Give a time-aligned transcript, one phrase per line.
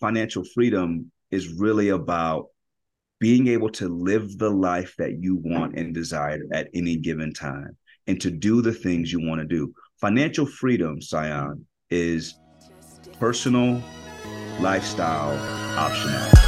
[0.00, 2.46] financial freedom is really about
[3.20, 7.76] being able to live the life that you want and desire at any given time
[8.06, 9.72] and to do the things you want to do.
[10.00, 12.34] Financial freedom, Tsion, is
[13.18, 13.82] personal
[14.60, 15.36] lifestyle
[15.76, 16.43] optionality.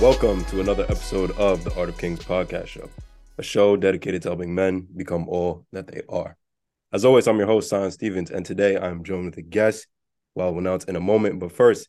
[0.00, 2.88] Welcome to another episode of the Art of Kings podcast show,
[3.36, 6.36] a show dedicated to helping men become all that they are.
[6.92, 9.88] As always, I'm your host, Tsion Stevens, and today I'm joined with a guest
[10.34, 11.40] who I'll announce in a moment.
[11.40, 11.88] But first,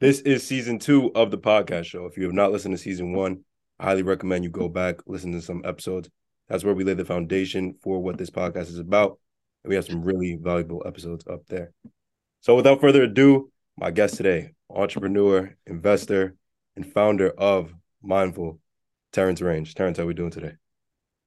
[0.00, 2.06] this is season two of the podcast show.
[2.06, 3.44] If you have not listened to season one,
[3.78, 6.08] I highly recommend you go back, listen to some episodes.
[6.48, 9.20] That's where we lay the foundation for what this podcast is about.
[9.64, 11.72] And we have some really valuable episodes up there.
[12.40, 16.34] So without further ado, my guest today, entrepreneur, investor,
[16.78, 18.58] and founder of Myndful,
[19.12, 19.74] Terrance Range.
[19.74, 20.52] Terrance, how are we doing today?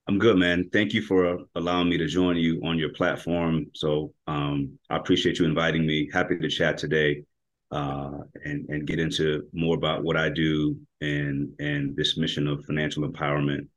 [0.08, 0.70] I'm good, man.
[0.72, 3.66] Thank you for allowing me to join you on your platform.
[3.75, 6.09] So um, I appreciate you inviting me.
[6.12, 7.23] Happy to chat today
[7.70, 12.64] uh, and and get into more about what I do and and this mission of
[12.66, 13.68] financial empowerment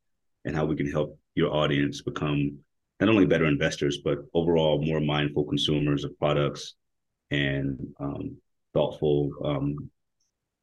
[0.44, 2.56] and how we can help your audience become
[3.00, 6.74] not only better investors but overall more mindful consumers of products
[7.30, 8.36] and um,
[8.72, 9.90] thoughtful um,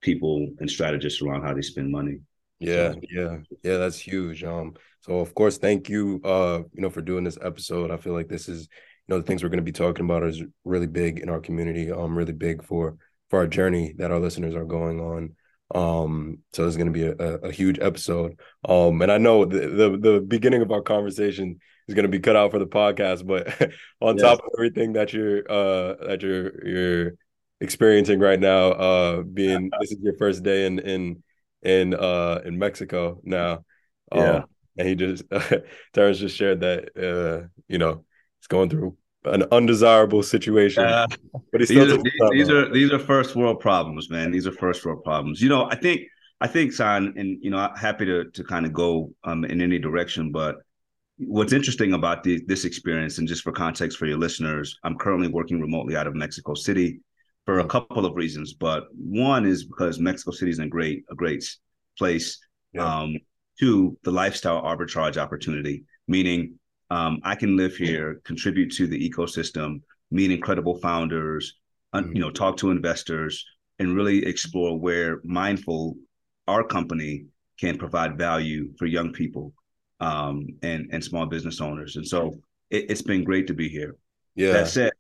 [0.02, 2.20] people and strategists around how they spend money.
[2.60, 4.44] Yeah, yeah, yeah, that's huge.
[4.44, 7.90] Um, so of course, thank you, uh, you know, for doing this episode.
[7.90, 8.68] I feel like this is,
[9.08, 11.40] you know, the things we're going to be talking about is really big in our
[11.40, 11.92] community.
[11.92, 12.98] Um, really big for
[13.30, 15.36] for our journey that our listeners are going on.
[15.74, 18.38] Um, so it's going to be a, a, a, huge episode.
[18.68, 22.20] Um, and I know the, the, the beginning of our conversation is going to be
[22.20, 23.48] cut out for the podcast, but
[24.02, 24.22] on yes.
[24.22, 27.12] top of everything that you're uh that you're you're
[27.62, 31.24] experiencing right now uh being this is your first day in in
[31.62, 33.64] in uh in Mexico now.
[34.14, 34.32] Yeah.
[34.32, 34.46] Um,
[34.78, 35.24] and he just
[35.94, 38.04] Terrance just shared that uh you know
[38.40, 41.06] he's going through an undesirable situation uh,
[41.52, 44.32] but these, are, these, these are these are first world problems man.
[44.32, 45.42] These are first world problems.
[45.42, 46.02] You know I think
[46.42, 49.80] I think Tsion and you know happy to to kind of go um in any
[49.80, 50.56] direction but
[51.28, 55.28] what's interesting about the, this experience and just for context for your listeners i'm currently
[55.28, 57.00] working remotely out of mexico city
[57.52, 61.16] for a couple of reasons, but one is because Mexico City is a great a
[61.16, 61.44] great
[61.98, 62.40] place.
[62.72, 62.86] Yeah.
[62.86, 63.18] Um,
[63.60, 66.58] two, the lifestyle arbitrage opportunity, meaning
[66.92, 69.82] um, I can live here, contribute to the ecosystem,
[70.12, 71.58] meet incredible founders,
[71.94, 72.16] mm-hmm.
[72.16, 73.46] you know, talk to investors,
[73.80, 75.96] and really explore where Myndful
[76.48, 77.26] our company
[77.60, 79.54] can provide value for young people
[80.00, 81.98] um, and and small business owners.
[81.98, 82.34] And so
[82.70, 83.98] it, has been great to be here.
[84.36, 84.54] Yeah.
[84.54, 84.94] That said,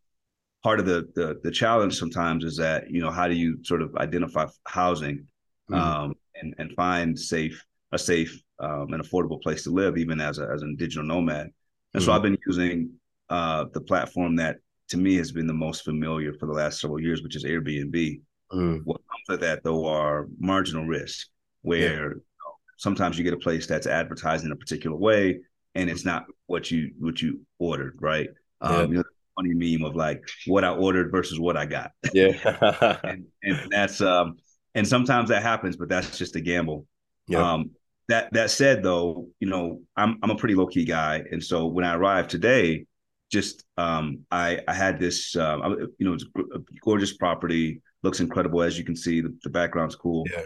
[0.63, 3.81] part of the, the the challenge sometimes is that you know how do you sort
[3.81, 5.25] of identify housing
[5.69, 5.73] mm-hmm.
[5.73, 10.39] um, and and find safe a safe um, and affordable place to live even as
[10.39, 11.51] a, as a digital nomad and
[11.95, 12.01] mm-hmm.
[12.01, 12.91] so I've been using
[13.29, 14.57] uh, the platform that
[14.89, 18.21] to me has been the most familiar for the last several years which is Airbnb
[18.51, 18.77] mm-hmm.
[18.83, 21.27] what comes with that though are marginal risk
[21.63, 21.89] where yeah.
[21.89, 25.39] you know, sometimes you get a place that's advertised in a particular way
[25.75, 28.29] and it's not what you what you ordered right
[28.63, 29.03] um, you know,
[29.35, 31.91] funny meme of like what I ordered versus what I got.
[32.13, 32.99] Yeah.
[33.03, 34.37] and, and, that's um
[34.75, 36.85] and sometimes that happens, but that's just a gamble.
[37.27, 37.53] Yeah.
[37.53, 37.71] Um
[38.09, 41.23] that that said though, you know, I'm I'm a pretty low key guy.
[41.31, 42.85] And so when I arrived today,
[43.31, 48.61] just um I I had this um you know, it's a gorgeous property, looks incredible
[48.61, 49.21] as you can see.
[49.21, 50.25] The, the background's cool.
[50.31, 50.43] Yeah.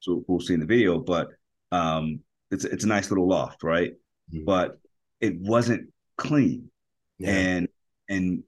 [0.00, 1.28] So we'll see in the video, but
[1.72, 2.20] um
[2.50, 3.92] it's it's a nice little loft, right?
[4.32, 4.44] Mm-hmm.
[4.44, 4.78] But
[5.20, 6.70] it wasn't clean.
[7.18, 7.30] Yeah.
[7.30, 7.68] And
[8.08, 8.42] and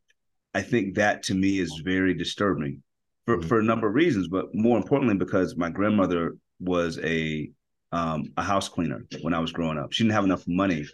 [0.54, 2.82] I think that to me is very disturbing
[3.26, 3.48] for, mm-hmm.
[3.48, 7.50] for a number of reasons, but more importantly because my grandmother was a
[7.92, 9.92] um, a house cleaner when I was growing up.
[9.92, 10.86] She didn't have enough money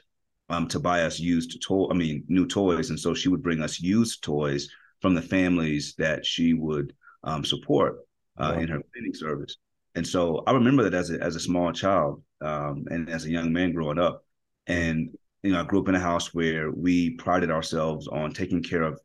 [0.49, 3.63] um, to buy us used toy, I mean new toys, and so she would bring
[3.63, 4.69] us used toys
[5.01, 6.93] from the families that she would
[7.25, 7.97] um, support
[8.39, 8.61] uh, wow.
[8.61, 9.57] in her cleaning service.
[9.95, 13.31] And so I remember that as a as a small child um, and as a
[13.31, 14.25] young man growing up,
[14.67, 15.11] and
[15.45, 18.83] you know, I grew up in a house where we prided ourselves on taking care
[18.83, 18.99] of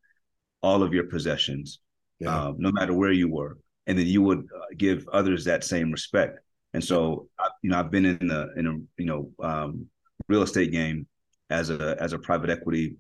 [0.64, 1.80] all of your possessions,
[2.20, 2.46] yeah.
[2.46, 3.58] um, no matter where you were,
[3.88, 6.40] and then you would uh, give others that same respect.
[6.74, 9.88] And so, I, you know, I've been in the in a you know um,
[10.30, 11.08] real estate game
[11.50, 12.96] as a as a private equity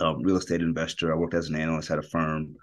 [0.00, 1.12] uh, real estate investor.
[1.12, 2.56] I worked as an analyst at a firm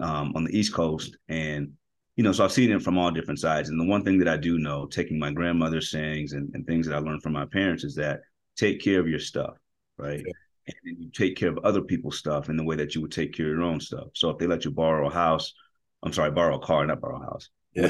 [0.00, 1.72] um, on the East Coast, and
[2.14, 3.70] you know, so I've seen it from all different sides.
[3.70, 6.86] And the one thing that I do know, taking my grandmother's sayings and, and things
[6.86, 8.20] that I learned from my parents, is that
[8.56, 9.54] take care of your stuff,
[9.98, 10.22] right?
[10.24, 10.32] Yeah.
[10.68, 13.10] And then you take care of other people's stuff in the way that you would
[13.10, 14.08] take care of your own stuff.
[14.14, 15.52] So if they let you borrow a house
[16.02, 17.48] I'm sorry, borrow a car, not borrow a house.
[17.74, 17.88] Yeah.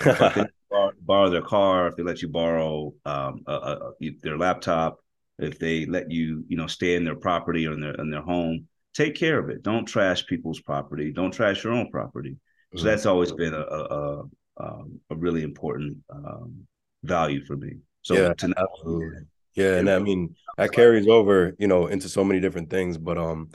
[0.70, 4.98] borrow, borrow, their car, if they let you borrow um, a, a, their laptop,
[5.38, 8.22] if they let you, you know, stay in their property or in their in their
[8.22, 9.62] home, take care of it.
[9.62, 11.12] Don't trash people's property.
[11.12, 12.36] Don't trash your own property.
[12.74, 12.88] So mm-hmm.
[12.88, 14.22] that's always been a a,
[14.58, 16.66] a, a really important um,
[17.02, 17.78] value for me.
[18.02, 19.24] So yeah, to.
[19.60, 23.18] Yeah, and I mean that carries over, you know, into so many different things, but
[23.18, 23.50] um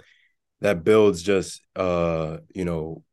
[0.62, 3.04] that builds just uh, you know,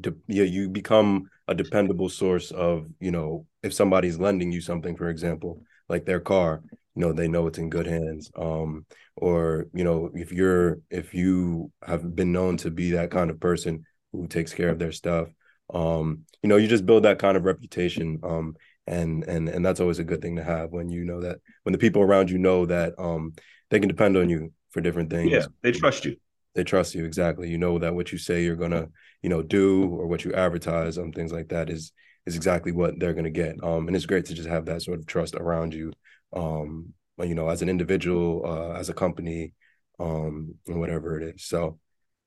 [0.00, 4.96] de- yeah, you become a dependable source of, you know, if somebody's lending you something,
[4.96, 6.62] for example, like their car,
[6.96, 8.30] you know, they know it's in good hands.
[8.36, 8.86] Um,
[9.16, 13.40] or, you know, if you're if you have been known to be that kind of
[13.40, 15.28] person who takes care of their stuff,
[15.72, 18.20] um, you know, you just build that kind of reputation.
[18.22, 21.38] Um, and and and that's always a good thing to have when you know that
[21.62, 23.32] when the people around you know that um
[23.70, 25.30] they can depend on you for different things.
[25.30, 26.16] yeah they trust you.
[26.54, 27.48] They trust you exactly.
[27.48, 28.88] You know that what you say you're gonna
[29.22, 31.92] you know do or what you advertise on things like that is
[32.26, 33.56] is exactly what they're gonna get.
[33.62, 35.92] Um and it's great to just have that sort of trust around you
[36.32, 36.92] um
[37.22, 39.52] you know as an individual uh as a company
[39.98, 41.44] um and whatever it is.
[41.44, 41.78] So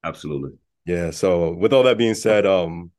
[0.03, 0.57] absolutely.
[0.85, 2.91] Yeah so with all that being said um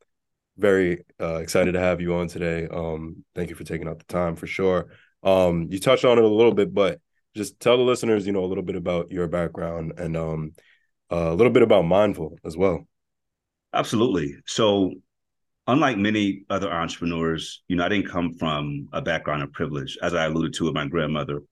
[0.59, 2.67] very uh, excited to have you on today.
[2.69, 4.89] Um, thank you for taking out the time for sure.
[5.23, 7.01] Um, you touched on it a little bit, but
[7.35, 10.53] just tell the listeners, you know, a little bit about your background and um,
[11.11, 12.87] uh, a little bit about Myndful as well.
[13.73, 14.37] Absolutely.
[14.47, 14.93] So,
[15.67, 20.15] unlike many other entrepreneurs, you know, I didn't come from a background of privilege, as
[20.15, 21.43] I alluded to with my grandmother.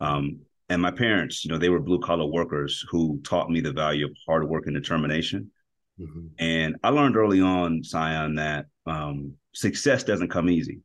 [0.00, 3.72] Um, and my parents, you know, they were blue collar workers who taught me the
[3.72, 5.50] value of hard work and determination.
[6.00, 6.26] Mm-hmm.
[6.38, 10.80] And I learned early on, Tsion, that um, success doesn't come easy,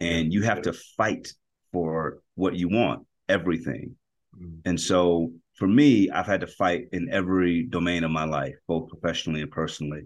[0.00, 1.32] and you have to fight
[1.72, 3.96] for what you want, everything.
[4.36, 4.60] Mm-hmm.
[4.64, 8.88] And so, for me, I've had to fight in every domain of my life, both
[8.88, 10.02] professionally and personally.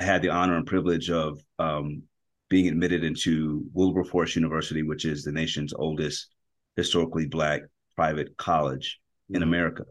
[0.00, 2.02] I had the honor and privilege of um,
[2.48, 6.28] being admitted into Wilberforce University, which is the nation's oldest
[6.76, 7.62] historically black
[7.96, 9.00] private college
[9.30, 9.42] in mm-hmm.
[9.44, 9.84] America.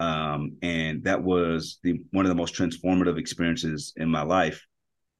[0.00, 4.64] Um, and that was the one of the most transformative experiences in my life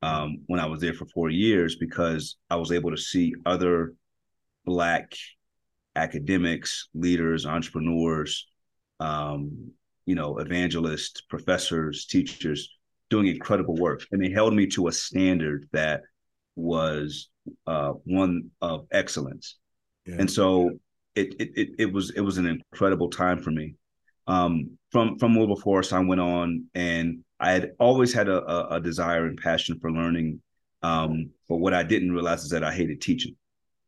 [0.02, 3.94] um, when I was there for four years because I was able to see other
[4.64, 5.12] black
[5.96, 8.46] academics, leaders, entrepreneurs,
[9.00, 9.72] um,
[10.06, 12.68] you know, evangelists, professors, teachers
[13.10, 16.02] doing incredible work, and they held me to a standard that
[16.56, 17.30] was
[17.66, 19.56] uh, one of excellence.
[20.06, 20.16] Yeah.
[20.18, 20.70] And so
[21.14, 23.74] it, it it was it was an incredible time for me.
[24.28, 28.80] Um, from from Wilberforce, I went on, and I had always had a, a, a
[28.80, 30.40] desire and passion for learning.
[30.82, 33.34] Um, but what I didn't realize is that I hated teaching,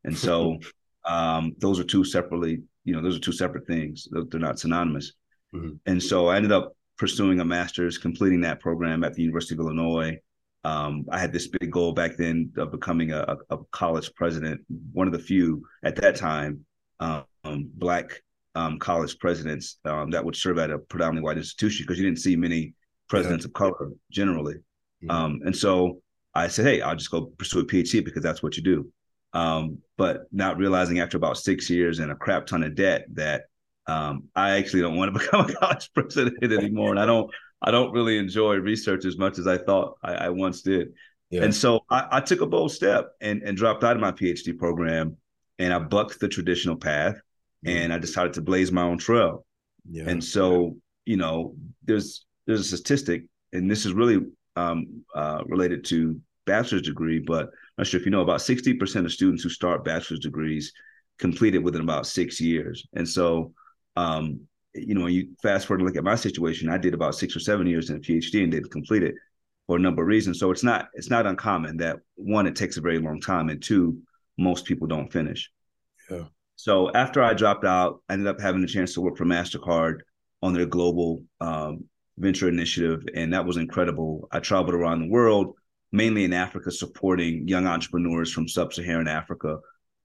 [0.03, 0.57] and so
[1.05, 4.07] um, those are two separately, you know, those are two separate things.
[4.11, 5.13] They're not synonymous.
[5.53, 5.75] Mm-hmm.
[5.85, 9.59] And so I ended up pursuing a master's, completing that program at the University of
[9.59, 10.17] Illinois.
[10.63, 14.61] Um, I had this big goal back then of becoming a, a, college president,
[14.93, 16.63] one of the few at that time
[16.99, 18.21] um, black
[18.55, 22.19] um, college presidents um, that would serve at a predominantly white institution because you didn't
[22.19, 22.73] see many
[23.09, 23.49] presidents yeah.
[23.49, 24.55] of color generally.
[25.03, 25.11] Mm-hmm.
[25.11, 26.01] Um, and so
[26.33, 28.91] I said, hey, I'll just go pursue a PhD because that's what you do.
[29.33, 33.43] Um, but not realizing after about six years and a crap ton of debt that
[33.87, 37.31] um, I actually don't want to become a college president anymore, and I don't
[37.61, 40.89] I don't really enjoy research as much as I thought I, I once did.
[41.29, 41.43] Yeah.
[41.43, 44.57] And so I, I, took a bold step and, and dropped out of my PhD
[44.57, 45.15] program,
[45.59, 47.15] and I bucked the traditional path
[47.65, 49.45] and I decided to blaze my own trail.
[49.89, 50.05] Yeah.
[50.07, 54.25] And so, you know, there's there's a statistic, and this is really
[54.55, 57.49] um, uh, related to bachelor's degree, but I'm
[57.79, 60.73] not sure if you know about 60% of students who start bachelor's degrees
[61.19, 62.85] complete it within about six years.
[62.93, 63.53] And so,
[63.95, 64.41] um,
[64.73, 67.35] you know, when you fast forward and look at my situation, I did about six
[67.35, 69.15] or seven years in a PhD and didn't complete it
[69.67, 70.39] for a number of reasons.
[70.39, 73.61] So it's not it's not uncommon that one, it takes a very long time, and
[73.61, 74.01] two,
[74.37, 75.51] most people don't finish.
[76.09, 76.25] Yeah.
[76.61, 80.01] So after I dropped out, I ended up having a chance to work for MasterCard
[80.43, 81.85] on their global um,
[82.19, 83.01] venture initiative.
[83.15, 84.27] And that was incredible.
[84.31, 85.55] I traveled around the world,
[85.91, 89.57] mainly in Africa, supporting young entrepreneurs from sub-Saharan Africa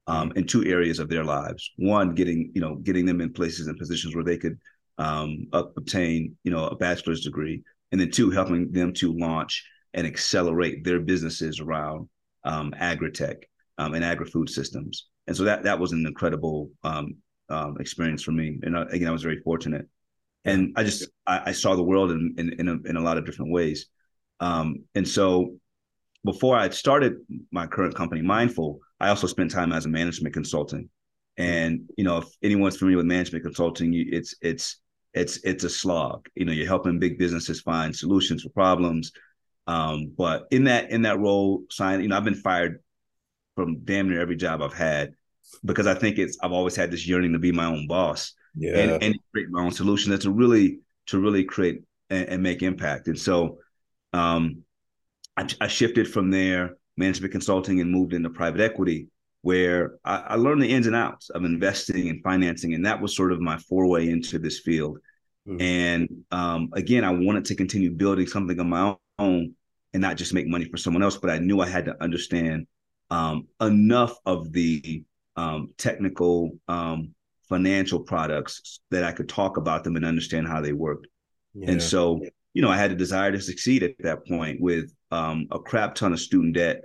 [0.06, 1.72] um, in two areas of their lives.
[1.76, 4.58] One, getting, you know, getting them in places and positions where they could
[4.96, 7.62] um, obtain, you know, a bachelor's degree.
[7.92, 12.08] And then two, helping them to launch and accelerate their businesses around
[12.44, 13.46] um, agri-tech
[13.76, 17.16] um, and agri-food systems and so that that was an incredible um,
[17.48, 18.58] um, experience for me.
[18.62, 19.86] And again, I was very fortunate,
[20.44, 23.18] and I just I, I saw the world in in in a, in a, lot
[23.18, 23.86] of different ways.
[24.40, 25.56] Um, and so
[26.24, 27.14] before I started
[27.50, 30.90] my current company, Myndful, I also spent time as a management consultant.
[31.36, 34.78] And you know, if anyone's familiar with management consulting, it's it's
[35.12, 36.28] it's it's a slog.
[36.34, 39.12] You know, you're helping big businesses find solutions for problems.
[39.66, 42.80] Um, but in that in that role, Tsion, you know, I've been fired
[43.56, 45.14] from damn near every job I've had
[45.64, 48.78] because I think it's I've always had this yearning to be my own boss yeah.
[48.78, 52.62] and, and create my own solution that to really to really create and, and make
[52.62, 53.08] impact.
[53.08, 53.58] And so
[54.12, 54.62] um,
[55.36, 59.08] I, I, shifted from there, management consulting, and moved into private equity,
[59.42, 63.14] where I, I, learned the ins and outs of investing and financing, and that was
[63.14, 64.98] sort of my foray into this field.
[65.46, 65.60] Mm-hmm.
[65.60, 69.54] And um, again, I wanted to continue building something of my own
[69.92, 72.66] and not just make money for someone else, but I knew I had to understand
[73.10, 75.04] um, enough of the
[75.36, 77.14] um, technical um,
[77.48, 81.06] financial products that I could talk about them and understand how they worked.
[81.54, 81.72] Yeah.
[81.72, 82.20] And so,
[82.54, 85.94] you know, I had a desire to succeed at that point with um, a crap
[85.94, 86.82] ton of student debt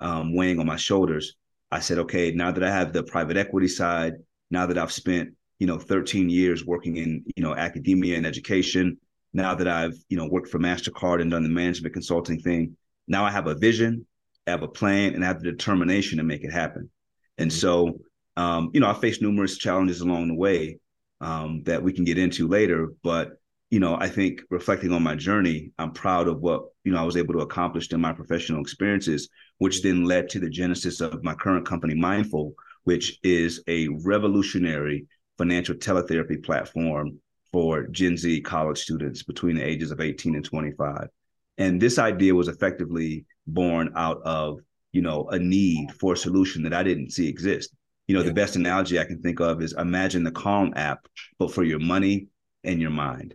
[0.00, 1.34] um, weighing on my shoulders.
[1.70, 4.14] I said, okay, now that I have the private equity side,
[4.50, 8.98] now that I've spent, you know, 13 years working in, you know, academia and education,
[9.32, 12.76] now that I've, you know, worked for MasterCard and done the management consulting thing,
[13.08, 14.06] now I have a vision,
[14.46, 16.90] have a plan, and have the determination to make it happen.
[17.38, 17.58] And mm-hmm.
[17.58, 18.00] so,
[18.36, 20.78] um, you know, I faced numerous challenges along the way
[21.20, 22.92] um, that we can get into later.
[23.02, 23.32] But,
[23.70, 27.04] you know, I think reflecting on my journey, I'm proud of what, you know, I
[27.04, 31.24] was able to accomplish in my professional experiences, which then led to the genesis of
[31.24, 32.52] my current company, Myndful,
[32.84, 35.06] which is a revolutionary
[35.38, 37.18] financial teletherapy platform
[37.52, 41.08] for Gen Z college students between the ages of 18 and 25.
[41.56, 44.60] And this idea was effectively born out of
[44.92, 47.74] you know a need for a solution that I didn't see exist.
[48.06, 48.28] You know, yeah.
[48.28, 51.06] the best analogy I can think of is imagine the Calm app,
[51.38, 52.28] but for your money
[52.62, 53.34] and your mind,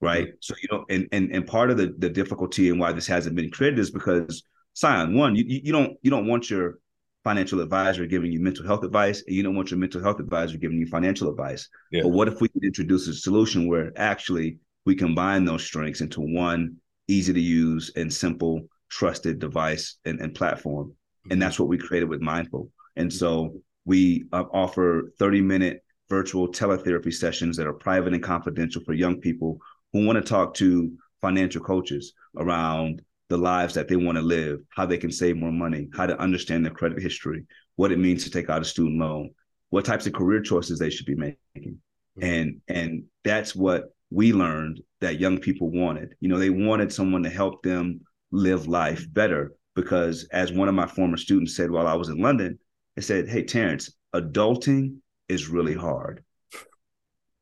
[0.00, 0.28] right?
[0.28, 0.36] Mm-hmm.
[0.40, 3.36] So you know, and and and part of the the difficulty and why this hasn't
[3.36, 4.42] been created is because
[4.74, 6.78] Tsion one, you you don't you don't want your
[7.24, 10.56] financial advisor giving you mental health advice, and you don't want your mental health advisor
[10.58, 11.68] giving you financial advice.
[11.90, 12.02] Yeah.
[12.02, 16.20] But what if we could introduce a solution where actually we combine those strengths into
[16.20, 16.76] one
[17.08, 20.94] easy to use and simple trusted device and, and platform.
[21.24, 21.40] And mm-hmm.
[21.40, 22.70] that's what we created with Myndful.
[22.96, 28.82] And so we uh, offer 30 minute virtual teletherapy sessions that are private and confidential
[28.84, 29.58] for young people
[29.92, 34.60] who want to talk to financial coaches around the lives that they want to live,
[34.70, 38.24] how they can save more money, how to understand their credit history, what it means
[38.24, 39.30] to take out a student loan,
[39.70, 41.38] what types of career choices they should be making.
[41.56, 42.24] Mm-hmm.
[42.24, 46.14] And and that's what we learned that young people wanted.
[46.20, 48.00] You know, they wanted someone to help them
[48.36, 49.52] live life better.
[49.74, 52.58] Because as one of my former students said while I was in London,
[52.94, 54.96] they said, Hey, Terrance, adulting
[55.28, 56.24] is really hard.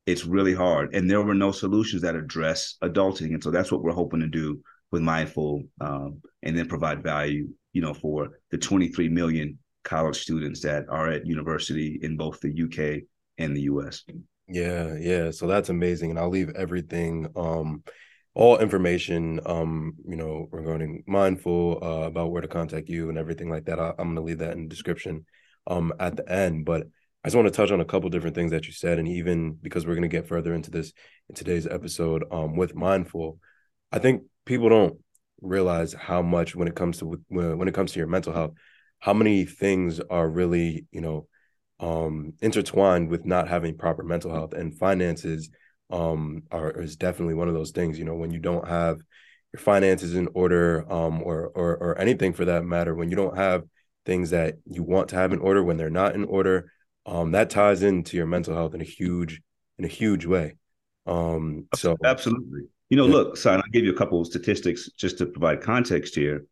[0.06, 0.94] It's really hard.
[0.94, 3.32] And there were no solutions that address adulting.
[3.32, 4.60] And so that's what we're hoping to do
[4.90, 10.60] with Myndful um, and then provide value, you know, for the 23 million college students
[10.62, 13.02] that are at university in both the UK
[13.38, 14.04] and the US.
[14.48, 15.30] Yeah, yeah.
[15.30, 16.10] So that's amazing.
[16.10, 17.82] And I'll leave everything um
[18.34, 23.48] all information, um, you know, regarding Myndful uh, about where to contact you and everything
[23.48, 23.78] like that.
[23.78, 25.24] I, am going to leave that in the description
[25.68, 26.64] um, at the end.
[26.64, 26.88] But
[27.22, 29.52] I just want to touch on a couple different things that you said, and even
[29.62, 30.92] because we're going to get further into this
[31.28, 33.38] in today's episode um, with Myndful,
[33.92, 34.98] I think people don't
[35.40, 38.52] realize how much when it comes to when it comes to your mental health,
[38.98, 41.28] how many things are really you know
[41.80, 45.50] um, intertwined with not having proper mental health and finances
[45.90, 49.00] um are is definitely one of those things you know when you don't have
[49.52, 53.36] your finances in order um or or or anything for that matter when you don't
[53.36, 53.64] have
[54.06, 56.70] things that you want to have in order when they're not in order
[57.06, 59.40] um that ties into your mental health in a huge
[59.78, 60.56] in a huge way.
[61.06, 62.62] Um so absolutely.
[62.90, 63.12] You know yeah.
[63.12, 66.44] look son i'll give you a couple of statistics just to provide context here.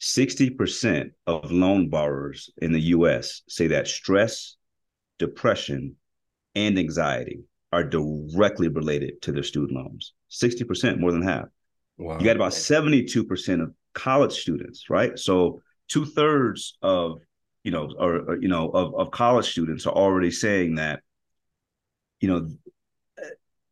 [0.00, 4.54] 60% of loan borrowers in the us say that stress
[5.18, 5.96] depression
[6.54, 7.40] and anxiety
[7.72, 11.46] are directly related to their student loans 60% more than half
[11.96, 12.18] wow.
[12.18, 17.20] you got about 72% of college students right so two-thirds of
[17.64, 21.00] you know or, or you know of, of college students are already saying that
[22.20, 22.48] you know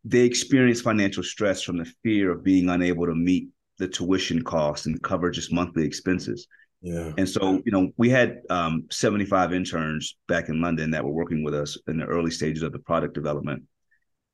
[0.04, 3.48] they experience financial stress from the fear of being unable to meet
[3.78, 6.48] the tuition costs and cover just monthly expenses
[6.82, 7.12] yeah.
[7.16, 11.42] And so, you know, we had um, 75 interns back in London that were working
[11.42, 13.64] with us in the early stages of the product development.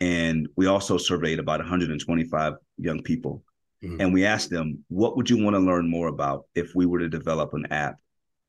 [0.03, 3.45] And we also surveyed about 125 young people.
[3.85, 4.01] Mm-hmm.
[4.01, 6.99] And we asked them, what would you want to learn more about if we were
[6.99, 7.99] to develop an app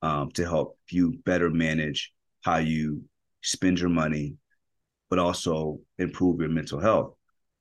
[0.02, 3.04] um, to help you better manage how you
[3.44, 4.34] spend your money,
[5.12, 7.14] but also improve your mental health?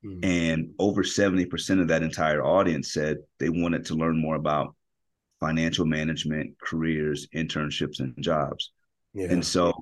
[0.03, 0.25] Mm-hmm.
[0.25, 4.75] And over 70% of that entire audience said they wanted to learn more about
[5.39, 8.73] financial management, careers, internships, and jobs.
[9.13, 9.27] Yeah.
[9.29, 9.75] And so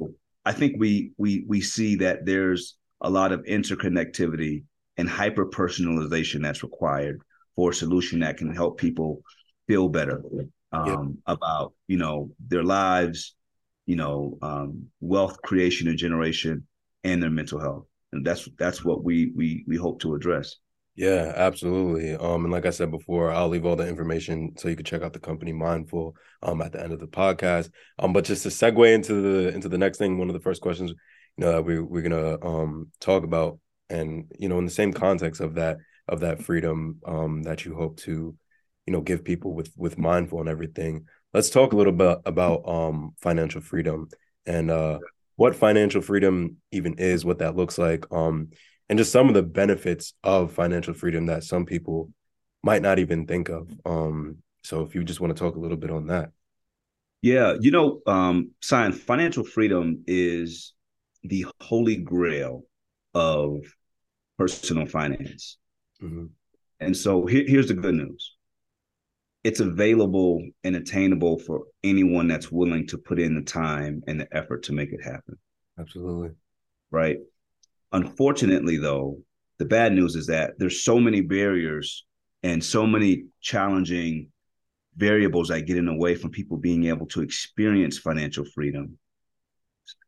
[0.44, 4.64] I think we we we see that there's a lot of interconnectivity
[4.96, 7.20] and hyper personalization that's required
[7.56, 9.22] for a solution that can help people
[9.66, 10.22] feel better
[10.72, 13.34] um, about you know their lives,
[13.86, 16.66] you know, um, wealth creation and generation,
[17.04, 20.56] and their mental health, and that's that's what we we we hope to address.
[20.96, 22.14] Yeah, absolutely.
[22.14, 25.02] Um, and like I said before, I'll leave all the information so you can check
[25.02, 27.70] out the company Myndful um at the end of the podcast.
[27.98, 30.60] Um, but just to segue into the into the next thing, one of the first
[30.60, 30.92] questions,
[31.36, 33.58] you know, that we we're gonna um talk about,
[33.88, 37.74] and you know, in the same context of that of that freedom um that you
[37.74, 38.36] hope to,
[38.86, 41.06] you know, give people with with Myndful and everything.
[41.32, 44.08] Let's talk a little bit about um financial freedom
[44.46, 44.98] and uh
[45.36, 48.04] what financial freedom even is, what that looks like.
[48.12, 48.50] Um
[48.90, 52.10] and just some of the benefits of financial freedom that some people
[52.62, 53.70] might not even think of.
[53.86, 56.30] Um, so if you just want to talk a little bit on that.
[57.22, 60.72] Yeah, you know, um, Tsion financial freedom is
[61.22, 62.64] the holy grail
[63.14, 63.60] of
[64.38, 65.58] personal finance.
[66.02, 66.26] Mm-hmm.
[66.80, 68.36] And so here, here's the good news.
[69.44, 74.28] It's available and attainable for anyone that's willing to put in the time and the
[74.36, 75.38] effort to make it happen.
[75.78, 76.30] Absolutely.
[76.90, 77.18] Right.
[77.92, 79.18] Unfortunately, though,
[79.58, 82.04] the bad news is that there's so many barriers
[82.42, 84.30] and so many challenging
[84.96, 88.98] variables that get in the way from people being able to experience financial freedom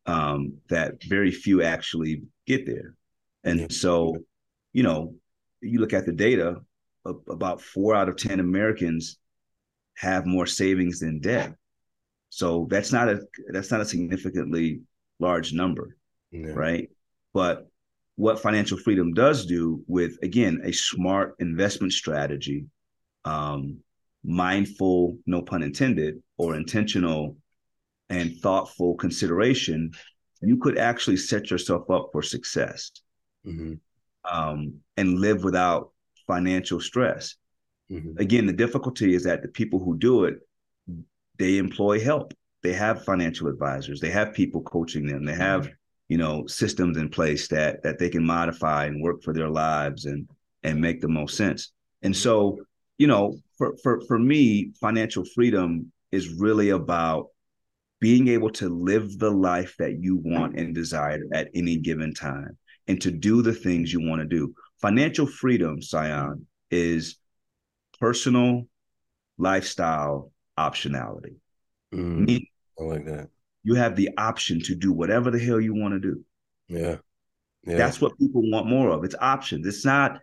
[0.06, 2.94] um, that very few actually get there.
[3.44, 4.16] And so,
[4.72, 5.14] you know,
[5.60, 6.60] you look at the data,
[7.04, 9.18] about four out of 10 Americans
[9.96, 11.54] have more savings than debt.
[12.28, 14.80] So that's not a that's not a significantly
[15.18, 15.96] large number,
[16.30, 16.52] yeah.
[16.54, 16.88] right?
[17.34, 17.68] But
[18.16, 22.66] what financial freedom does do with again a smart investment strategy
[23.24, 23.78] um,
[24.24, 27.36] mindful no pun intended or intentional
[28.12, 29.90] and thoughtful consideration
[30.45, 32.90] you could actually set yourself up for success
[33.47, 33.75] mm-hmm.
[34.25, 35.92] um, and live without
[36.26, 37.37] financial stress.
[37.90, 38.16] Mm-hmm.
[38.19, 40.38] again the difficulty is that the people who do it
[41.38, 42.33] they employ help.
[42.62, 44.00] They have financial advisors.
[44.00, 45.25] They have people coaching them.
[45.25, 45.75] They have mm-hmm.
[46.08, 50.04] you know systems in place that that they can modify and work for their lives
[50.04, 50.28] and
[50.63, 51.73] and make the most sense.
[52.02, 52.58] And so
[52.99, 57.28] you know for for for me financial freedom is really about
[58.02, 62.58] being able to live the life that you want and desire at any given time
[62.88, 67.17] and to do the things you want to do financial freedom Tsion is
[68.00, 68.67] personal
[69.38, 71.36] lifestyle optionality
[71.95, 72.45] mm,
[72.80, 73.28] i like that
[73.65, 76.25] you have the option to do whatever the hell you want to do.
[76.69, 76.97] Yeah.
[77.65, 77.76] yeah.
[77.76, 79.04] That's what people want more of.
[79.04, 79.67] It's options.
[79.67, 80.21] It's not,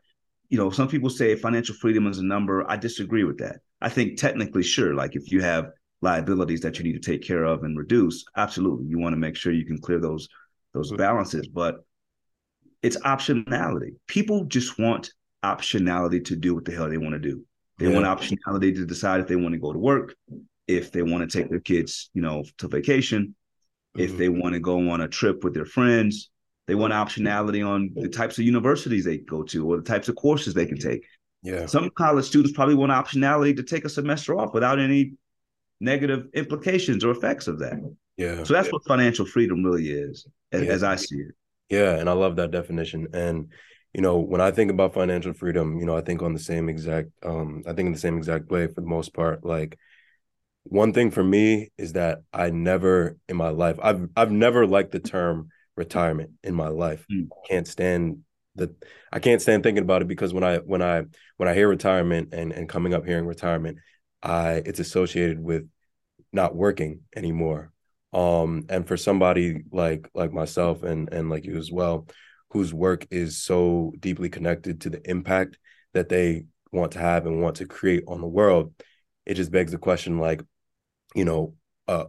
[0.49, 2.69] you know, some people say financial freedom is a number.
[2.69, 3.57] I disagree with that.
[3.81, 5.69] I think technically, sure, like if you have
[6.01, 8.87] liabilities that you need to take care of and reduce, absolutely.
[8.87, 10.27] You want to make sure you can clear those
[10.73, 11.83] those balances, but
[12.81, 13.95] it's optionality.
[14.07, 15.11] People just want
[15.43, 17.43] optionality to do what the hell they want to do.
[17.79, 17.99] They yeah.
[17.99, 20.13] want optionality to decide if they want to go to work
[20.69, 23.35] if they want to take their kids, you know, to vacation,
[23.97, 24.01] mm-hmm.
[24.01, 26.29] if they want to go on a trip with their friends,
[26.67, 30.15] they want optionality on the types of universities they go to or the types of
[30.15, 31.03] courses they can take.
[31.41, 31.65] Yeah.
[31.65, 35.13] Some college students probably want optionality to take a semester off without any
[35.79, 37.79] negative implications or effects of that.
[38.17, 38.43] Yeah.
[38.43, 40.71] So that's what financial freedom really is, as, yeah.
[40.71, 41.35] as I see it.
[41.69, 43.07] Yeah, and I love that definition.
[43.13, 43.51] And
[43.93, 46.69] you know, when I think about financial freedom, you know, I think on the same
[46.69, 49.77] exact um I think in the same exact way for the most part like
[50.63, 54.91] one thing for me is that I never in my life I've I've never liked
[54.91, 57.05] the term retirement in my life.
[57.11, 57.29] Mm.
[57.47, 58.19] Can't stand
[58.55, 58.75] the
[59.11, 61.03] I can't stand thinking about it because when I when I
[61.37, 63.79] when I hear retirement and and coming up hearing retirement,
[64.21, 65.67] I it's associated with
[66.31, 67.71] not working anymore.
[68.13, 72.07] Um and for somebody like like myself and and like you as well
[72.51, 75.59] whose work is so deeply connected to the impact
[75.93, 78.73] that they want to have and want to create on the world
[79.27, 80.41] it just begs the question like
[81.15, 81.53] you know
[81.87, 82.05] uh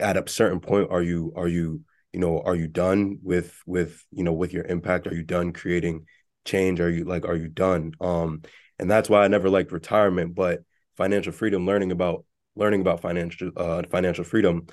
[0.00, 4.04] at a certain point are you are you you know are you done with with
[4.10, 5.06] you know with your impact?
[5.06, 6.06] Are you done creating
[6.44, 6.80] change?
[6.80, 7.92] Are you like are you done?
[8.00, 8.42] Um
[8.78, 10.60] and that's why i never liked retirement but
[10.96, 12.24] financial freedom learning about
[12.56, 14.66] learning about financial uh financial freedom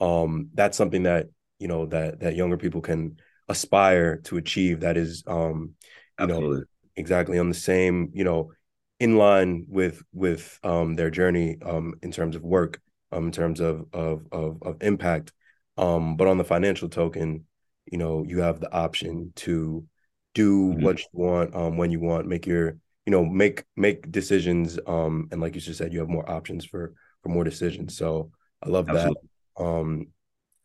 [0.00, 1.26] um that's something that
[1.58, 3.16] you know that that younger people can
[3.48, 5.74] aspire to achieve that is um
[6.18, 6.58] you Absolutely.
[6.58, 6.64] know
[6.96, 8.52] exactly on the same you know
[9.00, 12.80] in line with with um their journey um in terms of work
[13.12, 15.32] um, in terms of of of, of impact.
[15.76, 17.44] Um, but on the financial token,
[17.90, 19.86] you know, you have the option to
[20.34, 20.82] do mm-hmm.
[20.82, 24.78] what you want um, when you want, make your you know make make decisions.
[24.86, 27.96] Um, and like you just said, you have more options for for more decisions.
[27.96, 28.30] So
[28.62, 29.28] I love Absolutely.
[29.56, 29.64] that.
[29.64, 30.08] Um,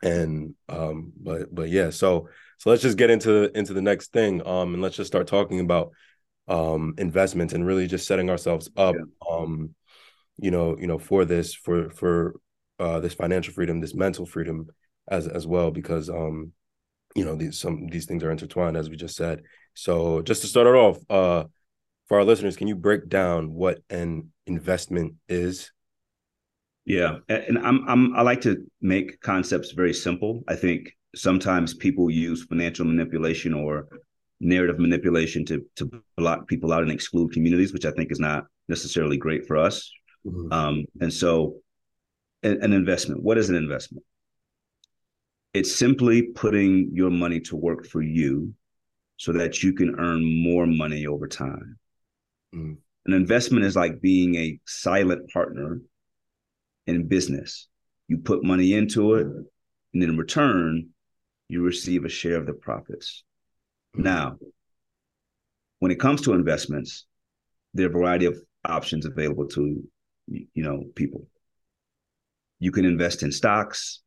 [0.04, 2.28] and um, but but yeah, so
[2.58, 4.46] so let's just get into into the next thing.
[4.46, 5.92] Um, and let's just start talking about
[6.48, 9.04] um investments and really just setting ourselves up yeah.
[9.32, 9.76] um
[10.42, 12.34] you know, you know, for this, for for
[12.80, 14.68] uh, this financial freedom, this mental freedom
[15.08, 16.52] as as well, because um,
[17.16, 19.44] you know, these some these things are intertwined, as we just said.
[19.76, 21.44] So just to start it off, uh,
[22.12, 25.72] for our listeners, can you break down what an investment is?
[26.84, 30.44] Yeah, and I'm I'm I like to make concepts very simple.
[30.46, 33.88] I think sometimes people use financial manipulation or
[34.42, 38.44] narrative manipulation to to block people out and exclude communities, which I think is not
[38.68, 39.90] necessarily great for us.
[40.26, 40.52] Mm-hmm.
[40.52, 41.62] Um, and so,
[42.44, 43.24] an, an investment.
[43.24, 44.04] What is an investment?
[45.54, 48.54] It's simply putting your money to work for you,
[49.16, 51.78] so that you can earn more money over time.
[52.56, 52.78] Mm.
[53.06, 55.82] An investment is like being a silent partner
[56.88, 57.68] in business.
[58.08, 59.28] You put money into it,
[59.94, 60.90] and in return,
[61.50, 63.24] you receive a share of the profits.
[63.96, 64.04] Mm-hmm.
[64.04, 64.38] Now,
[65.80, 67.06] when it comes to investments,
[67.74, 69.84] there are a variety of options available to
[70.28, 71.28] you know people.
[72.60, 74.02] You can invest in stocks,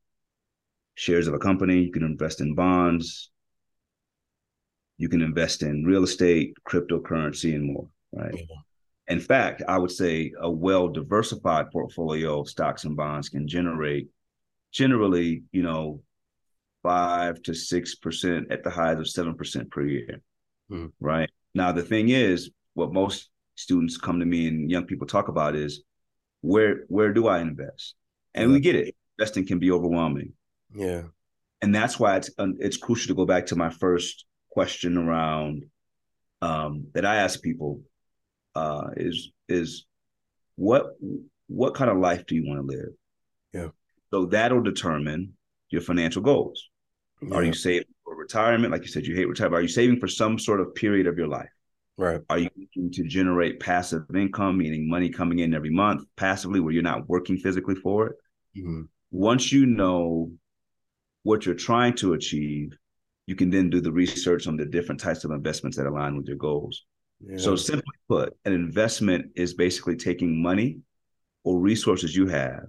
[0.95, 1.83] shares of a company.
[1.83, 3.31] You can invest in bonds.
[4.97, 7.89] You can invest in real estate, cryptocurrency, and more.
[8.15, 8.33] Right.
[8.33, 9.13] Mm-hmm.
[9.13, 14.09] In fact, I would say a well diversified portfolio of stocks and bonds can generate
[14.73, 16.01] generally, you know,
[16.83, 20.23] five to six percent at the highs of seven percent per year.
[20.71, 20.93] Mm.
[21.01, 21.31] Right.
[21.55, 25.55] Now the thing is, what most students come to me and young people talk about
[25.55, 25.83] is
[26.41, 27.95] where where do I invest?
[28.35, 28.55] And yeah.
[28.55, 28.95] we get it.
[29.19, 30.33] Investing can be overwhelming.
[30.75, 31.03] Yeah.
[31.61, 35.65] And that's why it's it's crucial to go back to my first question around
[36.43, 37.83] um, that I ask people
[38.55, 39.87] uh, is is
[40.57, 40.87] what
[41.49, 42.89] what kind of life do you want to live?
[43.53, 43.69] Yeah.
[44.11, 45.35] So that'll determine
[45.71, 46.69] your financial goals.
[47.23, 47.37] Yeah.
[47.37, 48.73] Are you saving for retirement?
[48.73, 49.59] Like you said, you hate retirement.
[49.59, 51.49] Are you saving for some sort of period of your life?
[51.97, 52.21] Right.
[52.29, 56.73] Are you looking to generate passive income, meaning money coming in every month passively where
[56.73, 58.17] you're not working physically for it?
[58.57, 58.83] Mm-hmm.
[59.13, 60.33] Once you know
[61.23, 62.73] what you're trying to achieve,
[63.27, 66.27] you can then do the research on the different types of investments that align with
[66.27, 66.85] your goals.
[67.27, 67.37] Yeah.
[67.39, 70.79] So, simply put, an investment is basically taking money
[71.43, 72.67] or resources you have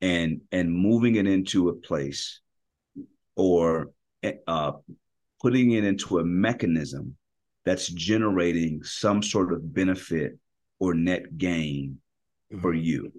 [0.00, 2.40] and and moving it into a place
[3.34, 3.90] or
[4.46, 4.72] uh,
[5.40, 7.16] putting it into a mechanism
[7.64, 10.38] that's generating some sort of benefit
[10.78, 11.98] or net gain
[12.52, 12.60] mm-hmm.
[12.60, 13.12] for you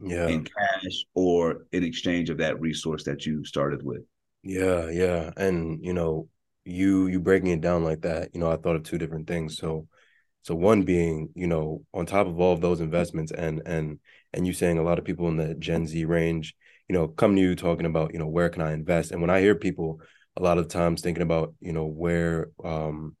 [0.00, 4.02] yeah in cash or in exchange of that resource that you started with
[4.44, 6.28] yeah yeah and you know
[6.68, 9.56] you you breaking it down like that you know i thought of two different things
[9.56, 9.86] so
[10.42, 13.98] so one being you know on top of all of those investments and and
[14.32, 16.54] and you saying a lot of people in the gen z range
[16.88, 19.12] you know, come to you talking about, you know, where can I invest?
[19.12, 20.00] And when I hear people
[20.36, 23.14] a lot of times thinking about, you know, where, um,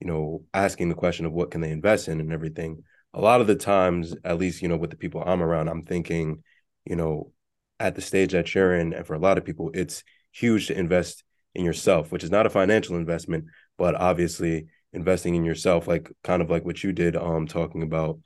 [0.00, 2.82] you know, asking the question of what can they invest in and everything,
[3.14, 5.82] a lot of the times, at least, you know, with the people I'm around, I'm
[5.82, 6.42] thinking,
[6.86, 7.32] you know,
[7.78, 10.02] at the stage that you're in, and for a lot of people, it's
[10.32, 11.22] huge to invest
[11.54, 13.46] in yourself, which is not a financial investment,
[13.78, 18.18] but obviously investing in yourself, like kind of like what you did, um, talking about,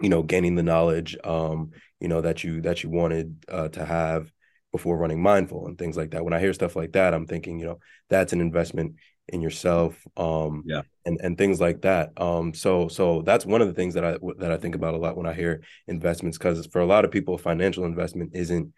[0.00, 3.84] you know, gaining the knowledge, um, you know that you that you wanted uh, to
[3.84, 4.30] have
[4.72, 6.24] before running Myndful and things like that.
[6.24, 8.94] When i hear stuff like that i'm thinking you know that's an investment
[9.28, 10.82] in yourself um yeah.
[11.04, 12.10] and and things like that.
[12.20, 14.98] Um so so that's one of the things that i that i think about a
[14.98, 18.72] lot when i hear investments because for a lot of people financial investment isn't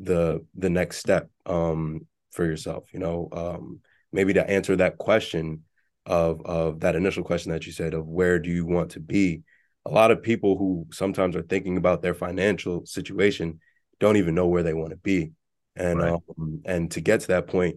[0.00, 3.80] the the next step um for yourself you know um
[4.12, 5.62] maybe to answer that question
[6.06, 9.42] of of that initial question that you said of where do you want to be
[9.84, 13.60] a lot of people who sometimes are thinking about their financial situation
[13.98, 15.32] don't even know where they want to be.
[15.76, 16.20] And right.
[16.38, 17.76] um, and to get to that point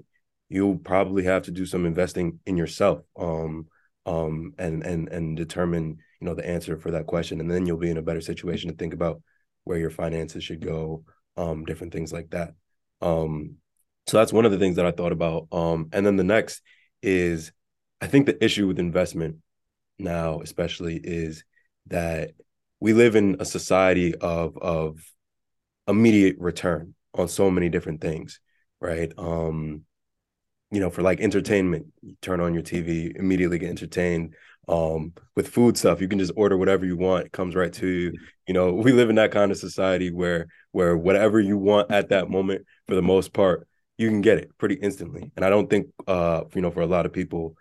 [0.49, 3.65] you'll probably have to do some investing in yourself um
[4.05, 7.39] um and and and determine you know the answer for that question.
[7.39, 9.21] And then you'll be in a better situation to think about
[9.63, 11.03] where your finances should go
[11.37, 12.53] um different things like that.
[13.01, 13.55] Um
[14.07, 16.61] so that's one of the things that I thought about um and then the next
[17.01, 17.51] is
[18.01, 19.37] I think the issue with investment
[19.97, 21.43] now especially is
[21.87, 22.31] that
[22.79, 24.99] we live in a society of of
[25.87, 28.39] immediate return on so many different things,
[28.79, 29.11] right?
[29.17, 29.83] Um,
[30.71, 34.35] you know, for like entertainment, you turn on your TV, immediately get entertained.
[34.67, 37.87] Um, with food stuff, you can just order whatever you want, it comes right to
[37.87, 38.13] you.
[38.47, 42.09] You know, we live in that kind of society where where whatever you want at
[42.09, 45.31] that moment, for the most part, you can get it pretty instantly.
[45.35, 47.55] And I don't think uh, you know, for a lot of people,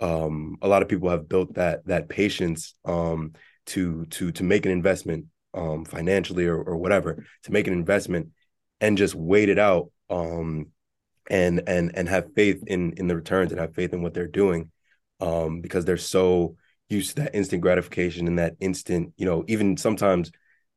[0.00, 3.32] um, a lot of people have built that that patience um,
[3.66, 8.28] to to to make an investment um, financially or, or whatever to make an investment
[8.80, 10.66] and just wait it out um,
[11.30, 14.26] and and and have faith in in the returns and have faith in what they're
[14.28, 14.70] doing
[15.20, 16.56] um, because they're so
[16.88, 20.30] used to that instant gratification and that instant you know even sometimes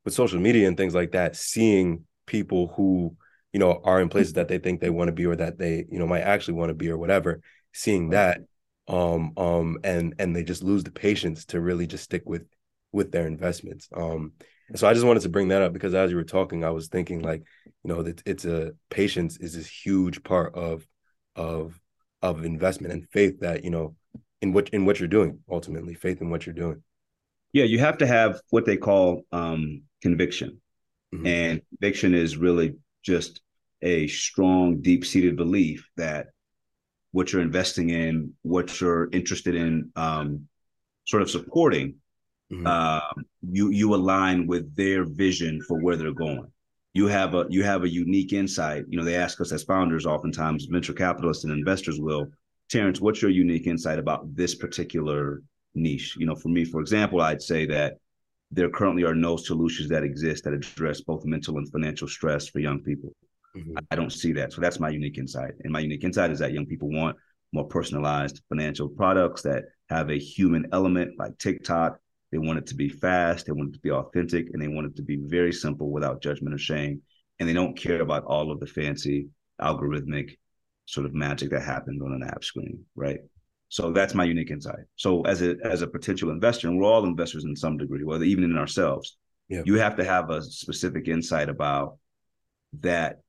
[0.05, 3.15] with social media and things like that, seeing people who
[3.53, 5.85] you know are in places that they think they want to be or that they
[5.89, 7.41] you know might actually want to be or whatever,
[7.73, 8.41] seeing that,
[8.87, 12.45] um, um, and and they just lose the patience to really just stick with
[12.91, 13.87] with their investments.
[13.93, 14.33] Um,
[14.67, 16.69] and so I just wanted to bring that up because as you were talking, I
[16.69, 17.43] was thinking like,
[17.83, 20.87] you know, that it's a patience is this huge part of
[21.35, 21.79] of
[22.21, 23.95] of investment and faith that you know
[24.41, 26.81] in what in what you're doing ultimately faith in what you're doing
[27.53, 30.59] yeah you have to have what they call um conviction
[31.13, 31.25] mm-hmm.
[31.25, 33.41] and conviction is really just
[33.81, 36.27] a strong deep-seated belief that
[37.11, 40.47] what you're investing in what you're interested in um
[41.07, 41.95] sort of supporting
[42.51, 42.67] mm-hmm.
[42.67, 46.45] uh, you you align with their vision for where they're going.
[46.93, 48.85] You have a you have a unique insight.
[48.89, 52.27] You know they ask us as founders oftentimes venture capitalists and investors will
[52.69, 55.41] Terrance what's your unique insight about this particular
[55.73, 56.15] niche?
[56.17, 57.97] You know for me for example i'd say that
[58.51, 62.59] there currently are no solutions that exist that address both mental and financial stress for
[62.59, 63.11] young people
[63.55, 63.77] mm-hmm.
[63.91, 66.53] i don't see that so that's my unique insight and my unique insight is that
[66.53, 67.15] young people want
[67.53, 71.99] more personalized financial products that have a human element like tiktok
[72.31, 74.87] they want it to be fast, they want it to be authentic, and they want
[74.87, 77.01] it to be very simple without judgment or shame.
[77.39, 80.37] And they don't care about all of the fancy algorithmic
[80.85, 83.19] sort of magic that happens on an app screen, right?
[83.69, 84.85] So that's my unique insight.
[84.95, 88.23] So as a as a potential investor, and we're all investors in some degree, whether
[88.23, 89.61] even in ourselves, yeah.
[89.63, 91.97] you have to have a specific insight about
[92.81, 93.21] that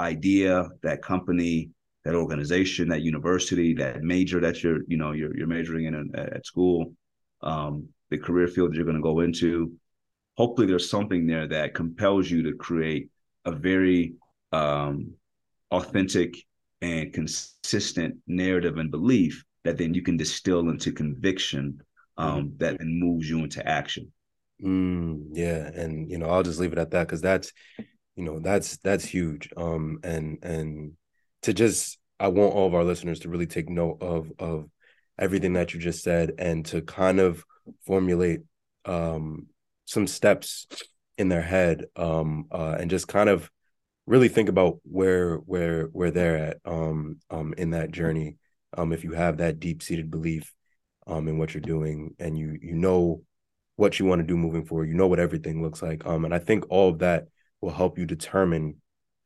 [0.00, 1.70] idea, that company,
[2.04, 6.44] that organization, that university, that major that you're, you know, you're you're majoring in at
[6.44, 6.92] school,
[7.42, 9.72] um, the career field that you're going to go into.
[10.36, 13.10] Hopefully, there's something there that compels you to create
[13.44, 14.14] a very
[14.52, 15.12] um,
[15.70, 16.34] authentic
[16.82, 21.80] and consistent narrative and belief that then you can distill into conviction
[22.16, 22.56] um, mm-hmm.
[22.58, 24.12] that then moves you into action.
[24.62, 27.52] Mm, yeah, and you know, I'll just leave it at that because that's,
[28.16, 29.50] you know, that's that's huge.
[29.56, 30.92] Um, and and
[31.42, 34.70] to just, I want all of our listeners to really take note of of
[35.18, 37.44] everything that you just said and to kind of
[37.86, 38.40] formulate
[38.84, 39.46] um,
[39.86, 40.66] some steps
[41.18, 43.50] in their head um, uh, and just kind of
[44.06, 48.36] really think about where where where they're at um, um, in that journey.
[48.76, 50.52] Um, if you have that deep seated belief
[51.06, 53.22] um, in what you're doing and you you know
[53.76, 56.06] what you want to do moving forward, you know what everything looks like.
[56.06, 57.28] Um, and I think all of that
[57.60, 58.76] will help you determine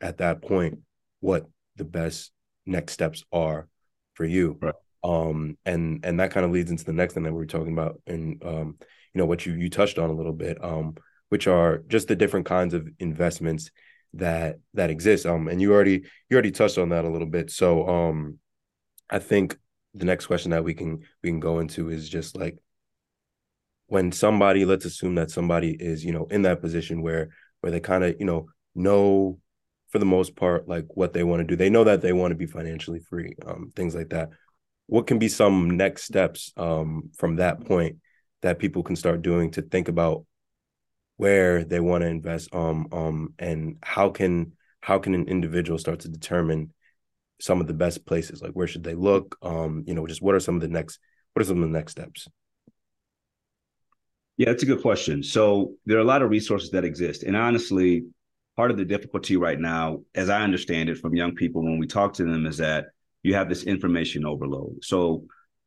[0.01, 0.79] at that point
[1.21, 2.33] what the best
[2.67, 3.69] next steps are
[4.15, 4.59] for you.
[4.61, 7.47] Right um and and that kind of leads into the next thing that we were
[7.47, 8.77] talking about and um
[9.13, 10.97] you know what you you touched on a little bit um
[11.29, 13.71] which are just the different kinds of investments
[14.15, 15.27] that that exists.
[15.27, 17.51] um and you already you already touched on that a little bit.
[17.51, 18.39] So um
[19.11, 19.59] i think
[19.93, 22.57] the next question that we can we can go into is just like
[23.87, 27.29] when somebody let's assume that somebody is you know in that position where
[27.61, 29.39] where they kind of you know know
[29.91, 31.55] for the most part like what they want to do.
[31.55, 34.31] They know that they want to be financially free um things like that.
[34.87, 37.97] What can be some next steps um, from that point
[38.43, 40.27] that people can start doing to think about
[41.17, 46.01] where they want to invest um um and how can how can an individual start
[46.01, 46.73] to determine
[47.41, 50.35] some of the best places like where should they look um you know just what
[50.35, 50.99] are some of the next
[51.33, 52.29] what are some of the next steps
[54.37, 57.37] yeah that's a good question so there are a lot of resources that exist and
[57.37, 58.05] honestly
[58.57, 61.87] part of the difficulty right now as i understand it from young people when we
[61.87, 62.87] talk to them is that
[63.25, 64.85] you have this information overload.
[64.85, 65.25] So.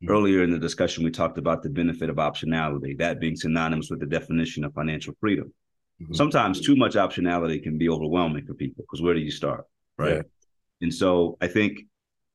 [0.07, 3.99] Earlier in the discussion, we talked about the benefit of optionality, that being synonymous with
[3.99, 5.53] the definition of financial freedom.
[6.01, 6.13] Mm-hmm.
[6.13, 9.65] Sometimes too much optionality can be overwhelming for people because where do you start?
[9.97, 10.17] Right.
[10.17, 10.21] Yeah.
[10.81, 11.79] And so I think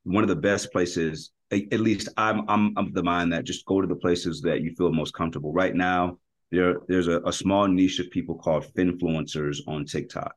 [0.02, 3.80] one of the best places, at least I'm I'm of the mind that just go
[3.80, 5.52] to the places that you feel most comfortable.
[5.52, 6.18] Right now,
[6.50, 10.34] there there's a, a small niche of people called finfluencers on TikTok.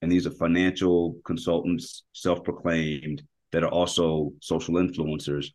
[0.00, 5.46] And these are financial consultants, self-proclaimed, that are also social influencers.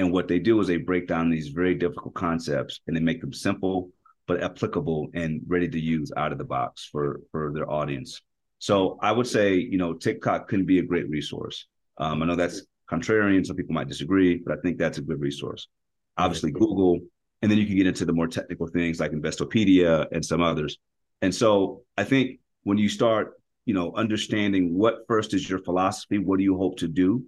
[0.00, 3.20] And what they do is they break down these very difficult concepts and they make
[3.20, 3.90] them simple
[4.26, 8.22] but applicable and ready to use out of the box for for their audience.
[8.60, 11.66] So I would say, you know, TikTok can be a great resource.
[11.98, 15.20] Um, I know that's contrarian; some people might disagree, but I think that's a good
[15.20, 15.68] resource.
[16.16, 17.00] Obviously, Google,
[17.42, 20.78] and then you can get into the more technical things like Investopedia and some others.
[21.20, 23.34] And so I think when you start,
[23.66, 27.22] you know, understanding what first is your philosophy, what do you hope to do,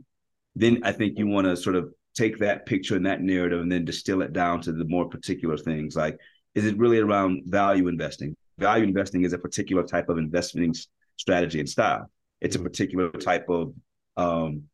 [0.57, 3.70] then I think you want to sort of take that picture and that narrative and
[3.70, 5.96] then distill it down to the more particular things.
[5.96, 6.18] Like,
[6.55, 8.37] is it really around value investing?
[8.59, 10.75] Value investing is a particular type of investing
[11.16, 12.11] strategy and style.
[12.40, 13.72] It's a particular type of
[14.16, 14.64] um,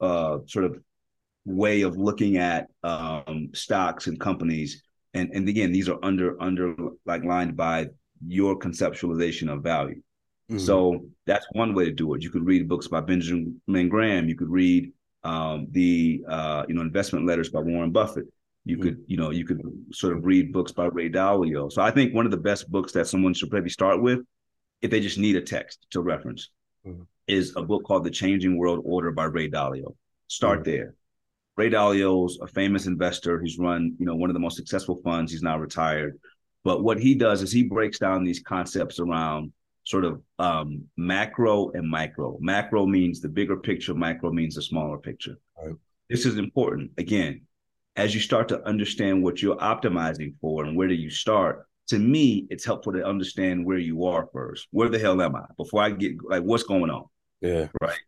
[0.00, 0.78] uh, sort of
[1.44, 4.82] way of looking at um, stocks and companies.
[5.14, 7.88] And, and again, these are under under like lined by
[8.26, 10.02] your conceptualization of value.
[10.50, 10.58] Mm-hmm.
[10.58, 12.22] So that's one way to do it.
[12.22, 14.28] You could read books by Benjamin Graham.
[14.28, 14.92] You could read
[15.26, 18.26] um, the uh, you know investment letters by Warren Buffett.
[18.64, 18.82] You mm-hmm.
[18.82, 19.60] could you know you could
[19.92, 21.70] sort of read books by Ray Dalio.
[21.70, 24.20] So I think one of the best books that someone should probably start with,
[24.82, 26.50] if they just need a text to reference,
[26.86, 27.02] mm-hmm.
[27.26, 29.96] is a book called The Changing World Order by Ray Dalio.
[30.28, 30.70] Start mm-hmm.
[30.70, 30.94] there.
[31.56, 33.40] Ray Dalio's a famous investor.
[33.40, 35.32] He's run you know one of the most successful funds.
[35.32, 36.20] He's now retired.
[36.62, 39.52] But what he does is he breaks down these concepts around
[39.86, 42.36] sort of um, macro and micro.
[42.40, 45.38] Macro means the bigger picture, micro means the smaller picture.
[45.56, 45.74] Right.
[46.10, 46.90] This is important.
[46.98, 47.42] Again,
[47.94, 52.00] as you start to understand what you're optimizing for and where do you start, to
[52.00, 54.66] me, it's helpful to understand where you are first.
[54.72, 57.04] Where the hell am I before I get like what's going on?
[57.40, 57.68] Yeah.
[57.80, 57.98] Right.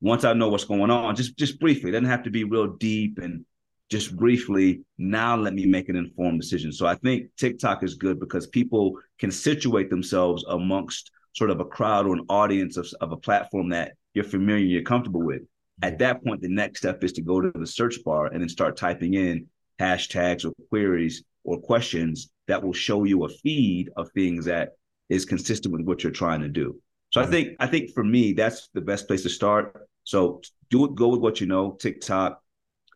[0.00, 2.68] Once I know what's going on, just just briefly, it doesn't have to be real
[2.68, 3.44] deep and
[3.90, 6.72] just briefly, now let me make an informed decision.
[6.72, 11.64] So I think TikTok is good because people can situate themselves amongst sort of a
[11.64, 15.42] crowd or an audience of, of a platform that you're familiar, you're comfortable with.
[15.42, 15.84] Mm-hmm.
[15.84, 18.48] At that point, the next step is to go to the search bar and then
[18.48, 19.46] start typing in
[19.80, 24.70] hashtags or queries or questions that will show you a feed of things that
[25.08, 26.80] is consistent with what you're trying to do.
[27.10, 27.32] So I mm-hmm.
[27.32, 29.88] think I think for me that's the best place to start.
[30.04, 31.72] So do it, go with what you know.
[31.72, 32.42] TikTok,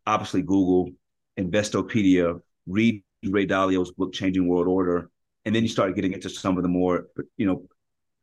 [0.07, 0.91] obviously Google,
[1.39, 5.11] Investopedia, read Ray Dalio's book Changing World Order,
[5.45, 7.65] and then you start getting into some of the more you know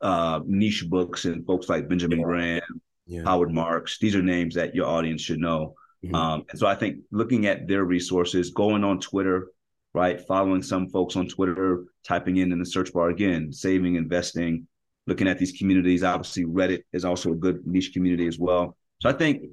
[0.01, 2.21] uh, niche books and folks like Benjamin.
[2.21, 3.23] Graham, yeah.
[3.23, 3.97] Howard Marks.
[3.99, 5.75] These are names that your audience should know.
[6.03, 6.15] Mm-hmm.
[6.15, 9.51] Um, and so I think looking at their resources, going on Twitter,
[9.93, 14.67] right, following some folks on Twitter, typing in in the search bar again, saving, investing,
[15.07, 16.03] looking at these communities.
[16.03, 18.77] Obviously, Reddit is also a good niche community as well.
[19.01, 19.43] So I think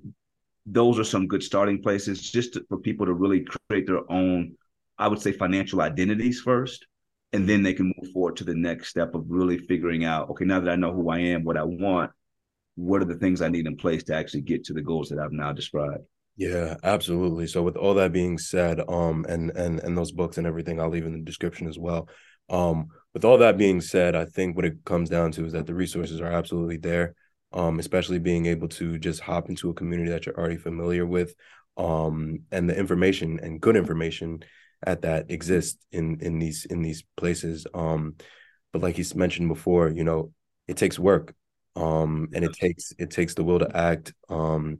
[0.66, 4.56] those are some good starting places just to, for people to really create their own,
[4.98, 6.86] I would say, financial identities first
[7.32, 10.44] and then they can move forward to the next step of really figuring out okay
[10.44, 12.10] now that i know who i am what i want
[12.76, 15.18] what are the things i need in place to actually get to the goals that
[15.18, 16.04] i've now described?
[16.36, 17.46] Yeah absolutely.
[17.46, 20.90] So with all that being said um and and and those books and everything i'll
[20.90, 22.08] leave in the description as well.
[22.50, 25.66] Um with all that being said i think what it comes down to is that
[25.66, 27.14] the resources are absolutely there
[27.54, 31.34] um especially being able to just hop into a community that you're already familiar with
[31.78, 34.40] um and the information and good information
[34.84, 37.66] at that exist in in these in these places.
[37.74, 38.16] Um
[38.72, 40.32] but like he's mentioned before you know
[40.68, 41.34] it takes work
[41.76, 44.78] um and it takes it takes the will to act um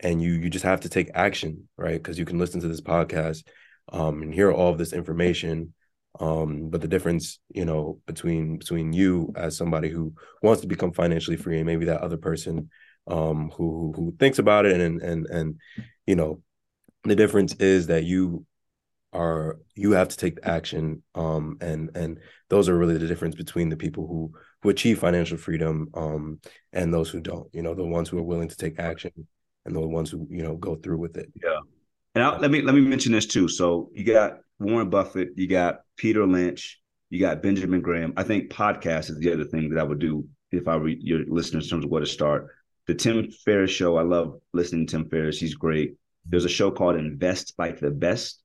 [0.00, 2.02] and you you just have to take action right?
[2.02, 3.44] Because you can listen to this podcast
[3.92, 5.72] um and hear all of this information
[6.20, 10.92] um but the difference you know between between you as somebody who wants to become
[10.92, 12.70] financially free and maybe that other person
[13.06, 15.60] um who who thinks about it and and and
[16.06, 16.42] you know
[17.04, 18.44] the difference is that you
[19.12, 22.18] are you have to take action um and and
[22.50, 24.30] those are really the difference between the people who
[24.62, 26.38] who achieve financial freedom um
[26.74, 29.10] and those who don't you know the ones who are willing to take action
[29.68, 31.30] and the ones who you know go through with it.
[31.42, 31.60] Yeah.
[32.14, 33.48] And I'll, let me let me mention this too.
[33.48, 38.12] So you got warren buffett you got peter lynch you got benjamin graham.
[38.16, 41.20] I think podcast is the other thing that i would do if i read your
[41.28, 42.48] listeners in terms of where to start.
[42.86, 45.38] The tim ferriss show i love listening to tim ferriss.
[45.38, 45.94] He's great.
[46.24, 48.42] There's a show called invest like the best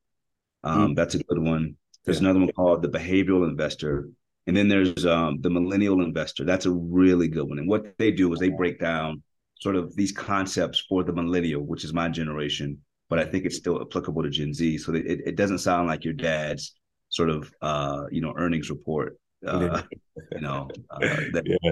[0.64, 1.76] um, mm That's a good one.
[2.06, 2.30] There's yeah.
[2.30, 4.10] another one called The Behavioral Investor.
[4.48, 6.44] And then there's um, The Millennial Investor.
[6.44, 7.60] That's a really good one.
[7.60, 9.24] And what they do is they break down
[9.60, 12.78] sort of these concepts for the millennial, which is my generation,
[13.10, 14.80] but I think it's still applicable to Gen Z.
[14.80, 16.76] So it, it doesn't sound like your dad's
[17.10, 19.18] sort of, uh, you know, earnings report.
[19.46, 19.82] Uh,
[20.32, 21.00] you know, uh,
[21.34, 21.72] that, yeah.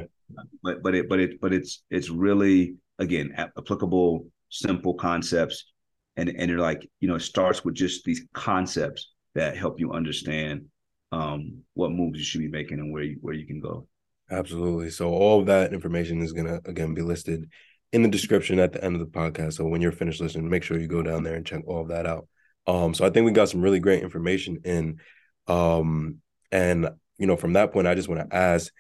[0.61, 5.71] but but it but it but it's it's really again applicable, simple concepts
[6.17, 9.91] and and you're like you know it starts with just these concepts that help you
[9.93, 10.65] understand
[11.11, 13.87] um, what moves you should be making and where you where you can go.
[14.29, 14.89] Absolutely.
[14.89, 17.49] So all that information is gonna again be listed
[17.91, 19.53] in the description at the end of the podcast.
[19.53, 21.89] So when you're finished listening, make sure you go down there and check all of
[21.89, 22.27] that out.
[22.67, 24.99] Um, so I think we got some really great information in.
[25.47, 26.17] Um,
[26.51, 28.71] and you know, from that point, I just want to ask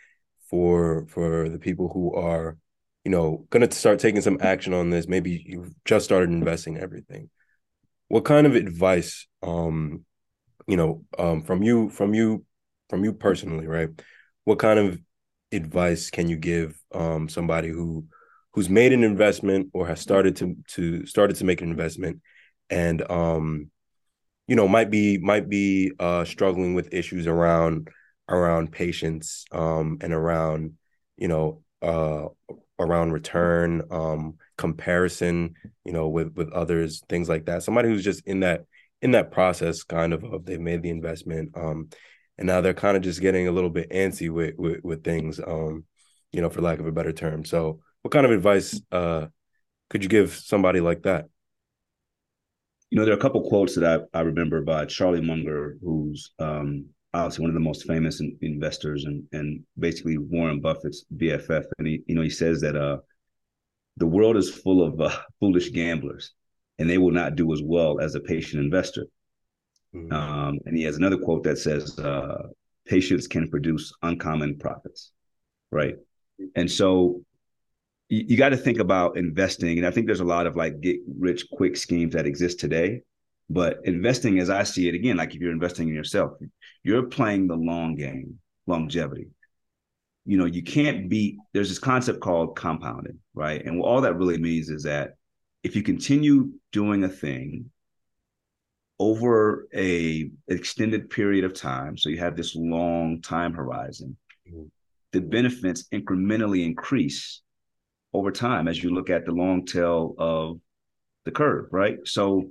[0.49, 2.57] for for the people who are
[3.03, 6.77] you know, going to start taking some action on this, maybe you've just started investing
[6.77, 7.29] everything.
[8.07, 10.05] What kind of advice, um,
[10.67, 12.45] you know, um, from you, from you,
[12.89, 13.89] from you personally, right?
[14.43, 14.99] What kind of
[15.51, 18.05] advice can you give um somebody who
[18.53, 22.21] who's made an investment or has started to to started to make an investment
[22.69, 23.69] and um
[24.47, 27.89] you know might be might be uh struggling with issues around
[28.29, 30.73] around patience um and around
[31.17, 32.27] you know uh
[32.81, 35.55] around return, um, comparison,
[35.85, 37.63] you know, with with others, things like that.
[37.63, 38.65] Somebody who's just in that
[39.01, 41.89] in that process, kind of of they've made the investment, um,
[42.41, 45.39] and now they're kind of just getting a little bit antsy with, with with things
[45.39, 45.83] um
[46.31, 49.27] you know for lack of a better term so what kind of advice uh
[49.89, 51.25] could you give somebody like that
[52.89, 56.31] you know there are a couple quotes that i, I remember by charlie munger who's
[56.39, 61.65] um obviously one of the most famous in, investors and and basically warren buffett's bff
[61.77, 62.97] and he you know he says that uh
[63.97, 66.33] the world is full of uh, foolish gamblers
[66.79, 69.05] and they will not do as well as a patient investor
[69.95, 70.13] Mm-hmm.
[70.13, 72.47] Um, and he has another quote that says, uh,
[72.85, 75.11] "Patience can produce uncommon profits."
[75.69, 75.95] Right,
[76.55, 77.23] and so
[78.09, 79.77] you, you got to think about investing.
[79.77, 83.01] And I think there's a lot of like get rich quick schemes that exist today.
[83.51, 86.31] But investing, as I see it, again, like if you're investing in yourself,
[86.83, 89.27] you're playing the long game, longevity.
[90.25, 91.37] You know, you can't beat.
[91.51, 93.63] There's this concept called compounding, right?
[93.65, 95.15] And all that really means is that
[95.63, 97.69] if you continue doing a thing
[98.99, 104.15] over a extended period of time so you have this long time horizon
[104.47, 104.65] mm-hmm.
[105.11, 107.41] the benefits incrementally increase
[108.13, 110.59] over time as you look at the long tail of
[111.25, 112.47] the curve right so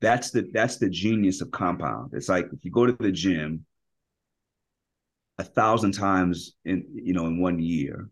[0.00, 3.64] that's the that's the genius of compound it's like if you go to the gym
[5.38, 8.08] a thousand times in you know in one year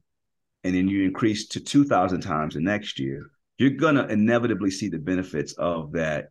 [0.65, 4.99] and then you increase to 2000 times the next year you're gonna inevitably see the
[4.99, 6.31] benefits of that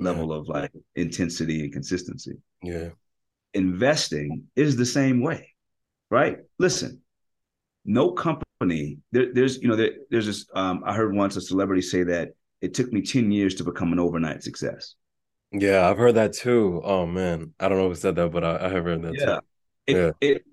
[0.00, 2.38] level of like intensity and consistency.
[2.62, 2.90] Yeah.
[3.54, 5.52] Investing is the same way,
[6.10, 6.38] right?
[6.58, 7.02] Listen,
[7.84, 11.82] no company there, there's you know there, there's this um, I heard once a celebrity
[11.82, 12.30] say that
[12.60, 14.94] it took me 10 years to become an overnight success.
[15.52, 16.80] Yeah, I've heard that too.
[16.84, 19.24] Oh man, I don't know who said that, but I, I have heard that yeah.
[19.24, 19.40] too.
[19.86, 20.10] It, yeah.
[20.20, 20.44] It,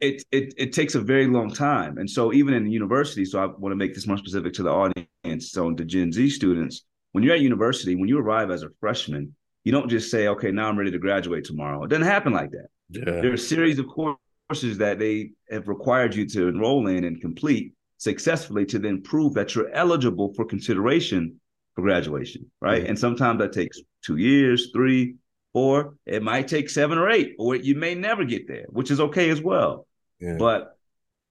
[0.00, 1.98] it, it, it takes a very long time.
[1.98, 4.70] And so even in university, so I want to make this more specific to the
[4.70, 8.70] audience, so the Gen Z students, when you're at university, when you arrive as a
[8.80, 9.34] freshman,
[9.64, 11.84] you don't just say, okay, now I'm ready to graduate tomorrow.
[11.84, 12.68] It doesn't happen like that.
[12.90, 13.04] Yeah.
[13.04, 17.20] There are a series of courses that they have required you to enroll in and
[17.20, 21.38] complete successfully to then prove that you're eligible for consideration
[21.74, 22.84] for graduation, right?
[22.86, 25.16] And sometimes that takes two years, three,
[25.52, 29.00] or it might take seven or eight, or you may never get there, which is
[29.00, 29.86] okay as well.
[30.20, 30.36] Yeah.
[30.38, 30.76] But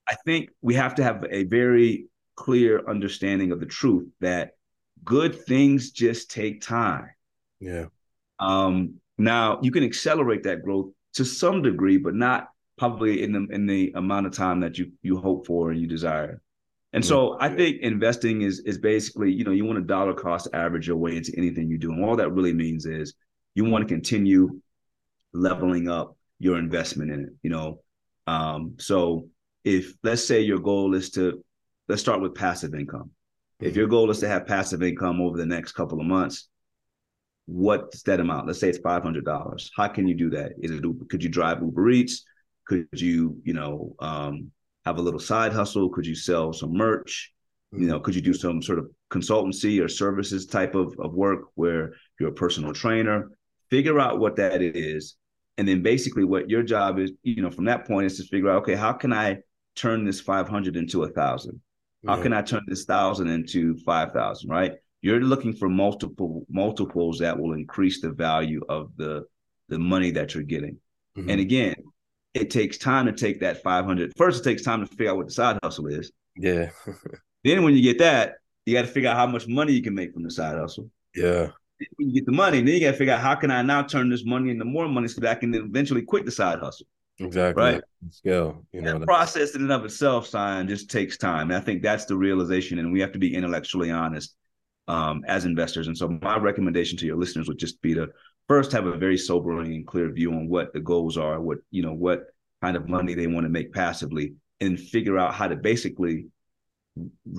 [0.08, 4.52] I think we have to have a very clear understanding of the truth that
[5.04, 7.10] good things just take time.
[7.60, 7.86] Yeah.
[8.38, 13.46] Um, now you can accelerate that growth to some degree, but not probably in the
[13.50, 16.40] in the amount of time that you you hope for and you desire.
[16.92, 20.48] And so I think investing is is basically, you know, you want to dollar cost
[20.52, 21.92] average your way into anything you do.
[21.92, 23.14] And all that really means is
[23.54, 24.60] you want to continue
[25.32, 27.80] leveling up your investment in it, you know.
[28.26, 29.28] Um, so
[29.64, 31.44] if let's say your goal is to
[31.88, 33.10] let's start with passive income.
[33.60, 36.48] If your goal is to have passive income over the next couple of months,
[37.46, 38.46] what's that amount?
[38.46, 39.70] Let's say it's five hundred dollars.
[39.76, 40.52] How can you do that?
[40.60, 42.24] Is it could you drive Uber Eats?
[42.66, 44.50] Could you you know um,
[44.84, 45.88] have a little side hustle?
[45.90, 47.32] Could you sell some merch?
[47.72, 51.42] You know, could you do some sort of consultancy or services type of, of work
[51.54, 53.30] where you're a personal trainer?
[53.70, 55.16] Figure out what that is.
[55.56, 58.50] And then basically what your job is, you know, from that point is to figure
[58.50, 59.38] out, okay, how can I
[59.76, 61.60] turn this 500 into a thousand?
[62.06, 62.22] How yeah.
[62.22, 64.50] can I turn this thousand into five thousand?
[64.50, 64.72] Right?
[65.02, 69.24] You're looking for multiple multiples that will increase the value of the
[69.68, 70.78] the money that you're getting.
[71.16, 71.30] Mm-hmm.
[71.30, 71.74] And again,
[72.34, 74.12] it takes time to take that 500.
[74.16, 76.12] First, it takes time to figure out what the side hustle is.
[76.36, 76.70] Yeah.
[77.44, 79.94] then when you get that, you got to figure out how much money you can
[79.94, 80.90] make from the side hustle.
[81.14, 81.48] Yeah.
[81.96, 83.82] When you get the money, then you got to figure out how can I now
[83.82, 86.86] turn this money into more money so that I can eventually quit the side hustle.
[87.18, 87.62] Exactly.
[87.62, 87.82] Right.
[88.10, 88.64] Scale.
[88.72, 91.50] You know, that process in and of itself, sign just takes time.
[91.50, 94.34] And I think that's the realization, and we have to be intellectually honest
[94.88, 95.86] um, as investors.
[95.86, 98.08] And so, my recommendation to your listeners would just be to
[98.48, 101.82] first have a very sobering and clear view on what the goals are, what you
[101.82, 102.24] know, what
[102.62, 106.26] kind of money they want to make passively, and figure out how to basically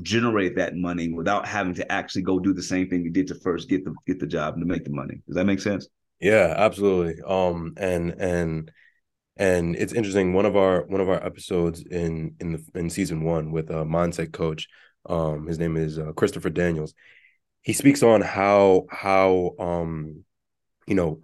[0.02, 3.36] generate that money without having to actually go do the same thing you did to
[3.36, 5.22] first get the get the job and to make the money.
[5.28, 5.88] Does that make sense?
[6.20, 7.22] Yeah, absolutely.
[7.26, 8.72] Um, and and
[9.38, 13.24] and it's interesting one of our one of our episodes in in the in season
[13.24, 14.68] one with a mindset coach
[15.08, 16.94] um his name is uh, christopher daniels
[17.62, 20.24] he speaks on how how um
[20.88, 21.22] you know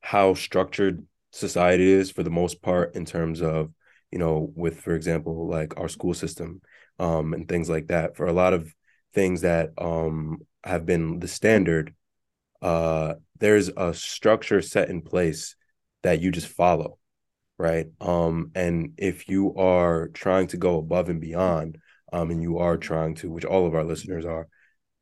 [0.00, 3.72] how structured society is for the most part in terms of
[4.10, 6.60] you know with for example like our school system
[6.98, 8.16] um and things like that.
[8.16, 8.72] For a lot of
[9.14, 11.94] things that um have been the standard
[12.62, 15.56] uh there's a structure set in place
[16.02, 16.98] that you just follow
[17.58, 17.86] right?
[18.00, 21.78] Um and if you are trying to go above and beyond
[22.12, 24.48] um and you are trying to which all of our listeners are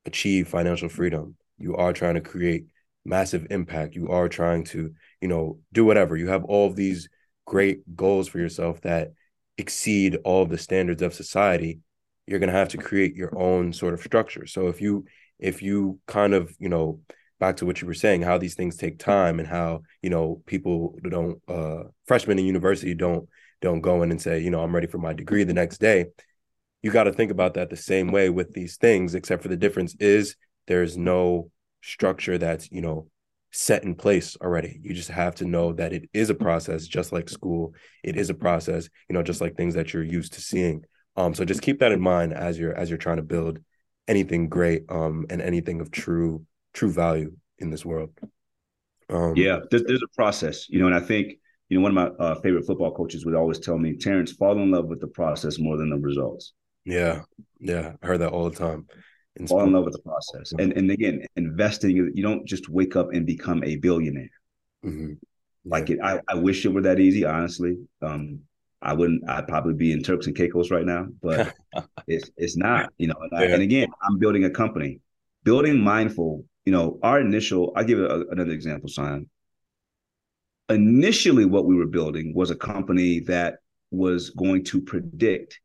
[0.06, 2.66] achieve financial freedom you are trying to create
[3.04, 7.08] massive impact you are trying to you know do whatever you have all of these
[7.44, 9.12] great goals for yourself that
[9.58, 11.80] exceed all the standards of society,
[12.26, 14.46] you're going to have to create your own sort of structure.
[14.46, 15.04] So if you
[15.38, 17.00] if you kind of, you know,
[17.40, 20.42] back to what you were saying, how these things take time and how, you know,
[20.46, 23.28] people don't uh freshmen in university don't
[23.60, 26.06] don't go in and say, you know, I'm ready for my degree the next day.
[26.82, 29.56] You got to think about that the same way with these things, except for the
[29.56, 30.36] difference is
[30.66, 31.50] there's no
[31.84, 33.08] structure that's, you know,
[33.52, 34.80] set in place already.
[34.82, 37.74] You just have to know that it is a process, just like school.
[38.02, 40.84] It is a process, you know, just like things that you're used to seeing.
[41.16, 43.60] Um, so just keep that in mind as you're as you're trying to build
[44.06, 48.10] anything great um and anything of true true value in this world.
[49.08, 51.34] Um, yeah, there's, there's a process, you know, and I think
[51.68, 54.60] you know one of my uh, favorite football coaches would always tell me, Terrance, fall
[54.60, 56.54] in love with the process more than the results.
[56.84, 57.22] Yeah,
[57.60, 58.86] yeah, I heard that all the time
[59.48, 60.52] fall in love with the process.
[60.58, 64.30] And and again, investing, you don't just wake up and become a billionaire.
[64.84, 65.14] Mm-hmm.
[65.64, 67.78] Like it, I, I wish it were that easy, honestly.
[68.02, 68.40] Um,
[68.82, 69.28] I wouldn't.
[69.28, 71.54] I'd probably be in Turks and Caicos right now, but
[72.06, 72.92] it's it's not.
[72.98, 75.00] You know, and, I, and, again, I'm building a company,
[75.42, 76.44] building Myndful.
[76.66, 77.72] You know, our initial.
[77.76, 79.26] I give a, another example, Tsion.
[80.68, 83.56] Initially, what we were building was a company that
[83.90, 85.60] was going to predict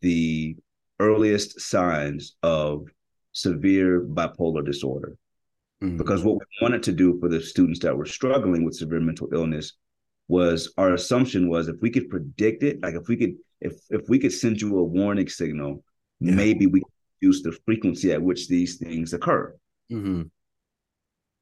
[0.00, 0.56] the
[1.00, 2.86] earliest signs of
[3.32, 5.16] severe bipolar disorder.
[5.82, 5.96] Mm-hmm.
[5.96, 9.28] Because what we wanted to do for the students that were struggling with severe mental
[9.32, 9.74] illness
[10.28, 14.08] was our assumption was if we could predict it, like if we could if if
[14.08, 15.84] we could send you a warning signal,
[16.20, 16.34] yeah.
[16.34, 19.54] maybe we could reduce the frequency at which these things occur.
[19.92, 20.22] Mm-hmm.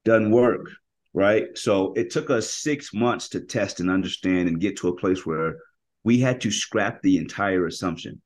[0.05, 0.69] Doesn't work,
[1.15, 1.57] right?
[1.57, 5.25] So it took us six months to test and understand and get to a place
[5.25, 5.59] where
[6.03, 8.21] we had to scrap the entire assumption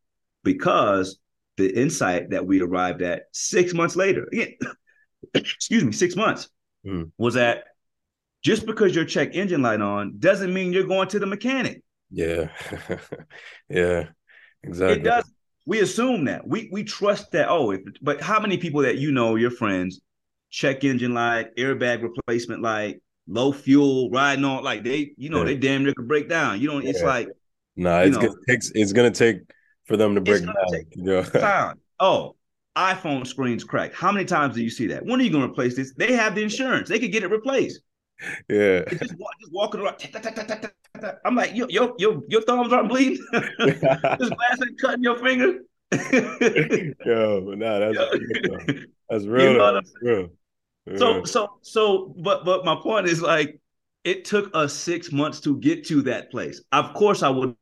[0.46, 1.18] because
[1.56, 4.54] the insight that we arrived at six months later, again,
[5.34, 6.48] excuse me, six months,
[6.86, 7.10] mm.
[7.18, 7.64] was that
[8.42, 11.82] just because your check engine light on doesn't mean you're going to the mechanic.
[12.10, 12.48] Yeah.
[13.68, 14.04] yeah.
[14.62, 15.00] Exactly.
[15.00, 15.30] It does.
[15.66, 16.46] We assume that.
[16.46, 17.48] We we trust that.
[17.48, 20.00] Oh, if, but how many people that you know, your friends,
[20.50, 25.46] check engine light, airbag replacement light, low fuel, riding on like they, you know, yeah.
[25.46, 26.60] they damn near could break down.
[26.60, 27.06] You it's yeah.
[27.06, 27.28] like
[27.74, 29.38] no, nah, it's know, gonna take it's gonna take
[29.86, 30.54] for them to break down.
[30.96, 31.22] Yeah.
[31.22, 31.80] Time.
[31.98, 32.36] Oh,
[32.76, 33.94] iPhone screens cracked.
[33.94, 35.04] How many times do you see that?
[35.04, 35.94] When are you gonna replace this?
[35.94, 36.88] They have the insurance.
[36.88, 37.80] They could get it replaced.
[38.48, 38.84] Yeah.
[38.88, 39.14] Just, just,
[39.50, 40.02] walking around.
[41.24, 43.24] I'm like, your your your, your thumbs aren't bleeding.
[43.32, 45.60] this glass ain't cutting your finger.
[47.04, 49.52] Yo, nah, that's real, that's real.
[49.52, 50.28] You know that's real.
[50.86, 50.96] Yeah.
[50.96, 53.60] So so so, but but my point is like,
[54.04, 56.62] it took us six months to get to that place.
[56.72, 57.54] Of course, I would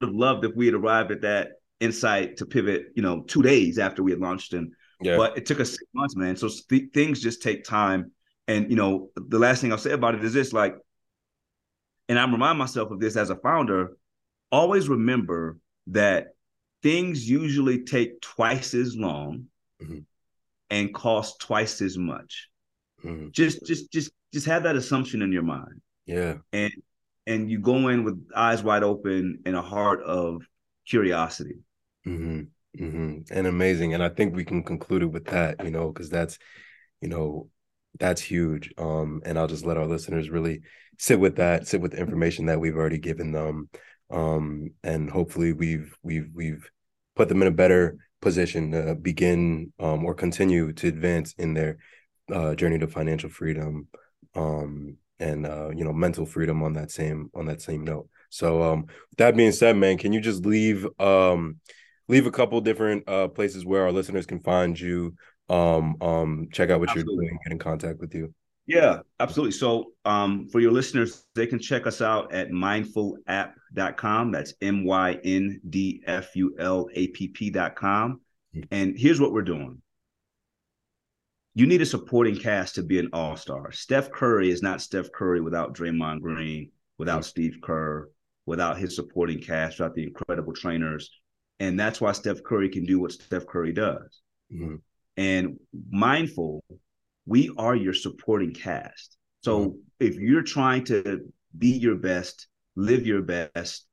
[0.00, 1.52] have loved if we had arrived at that
[1.82, 4.72] insight to pivot, you know, two days after we had launched and
[5.02, 5.16] yeah.
[5.16, 6.36] but it took us six months, man.
[6.36, 8.12] So th- things just take time.
[8.48, 10.76] And you know, the last thing I'll say about it is this: like,
[12.08, 13.96] and I remind myself of this as a founder.
[14.50, 15.58] Always remember
[15.88, 16.28] that
[16.82, 19.46] things usually take twice as long
[19.82, 20.00] mm-hmm.
[20.70, 22.48] and cost twice as much.
[23.04, 23.28] Mm-hmm.
[23.30, 25.80] Just, just, just, just have that assumption in your mind.
[26.06, 26.72] Yeah, and
[27.26, 30.42] and you go in with eyes wide open and a heart of
[30.86, 31.60] curiosity.
[32.06, 32.40] Mm-hmm.
[32.82, 33.18] Mm-hmm.
[33.30, 33.94] And amazing.
[33.94, 36.38] And I think we can conclude it with that, you know, because that's,
[37.00, 37.48] you know,
[37.98, 38.72] that's huge.
[38.78, 40.62] Um, and I'll just let our listeners really
[40.98, 43.68] sit with that, sit with the information that we've already given them.
[44.10, 46.70] Um, and hopefully we've we've we've
[47.16, 51.78] put them in a better position to begin um, or continue to advance in their
[52.32, 53.88] uh, journey to financial freedom
[54.34, 58.08] um, and uh, you know mental freedom on that same on that same note.
[58.30, 58.86] So um,
[59.18, 61.58] that being said, man, can you just leave um,
[62.12, 65.14] leave a couple different uh, places where our listeners can find you,
[65.48, 67.14] um, um, check out what absolutely.
[67.14, 68.32] you're doing, get in contact with you.
[68.66, 69.52] Yeah, absolutely.
[69.52, 74.30] So um, for your listeners, they can check us out at myndfulapp.com.
[74.30, 78.20] That's M Y N D F U L A P P.com.
[78.54, 78.60] Mm-hmm.
[78.70, 79.80] And here's what we're doing.
[81.54, 83.72] You need a supporting cast to be an all-star.
[83.72, 87.28] Steph Curry is not Steph Curry without Draymond Green, without mm-hmm.
[87.28, 88.10] Steve Kerr,
[88.46, 91.10] without his supporting cast, without the incredible trainers.
[91.62, 94.20] And that's why Steph Curry can do what Steph Curry does.
[94.52, 94.76] Mm-hmm
[95.16, 95.58] and
[95.92, 96.60] Myndful
[97.26, 99.78] we are your supporting cast so mm-hmm.
[100.00, 101.20] if you're trying to
[101.56, 103.86] be your best live your best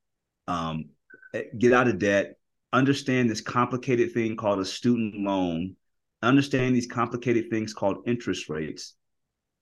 [0.47, 0.85] um,
[1.33, 2.35] eh, get out of debt
[2.71, 5.75] understand this complicated thing called a student loan
[6.21, 8.95] understand these complicated things called interest rates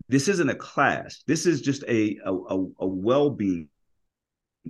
[0.08, 2.34] this isn't a class this is just a a,
[2.80, 3.68] a well-being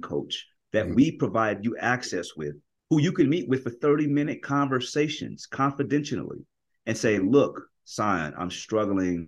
[0.01, 0.95] coach that mm-hmm.
[0.95, 2.55] we provide you access with
[2.89, 6.45] who you can meet with for 30 minute conversations confidentially
[6.85, 9.27] and say, look, Tsion, I'm struggling.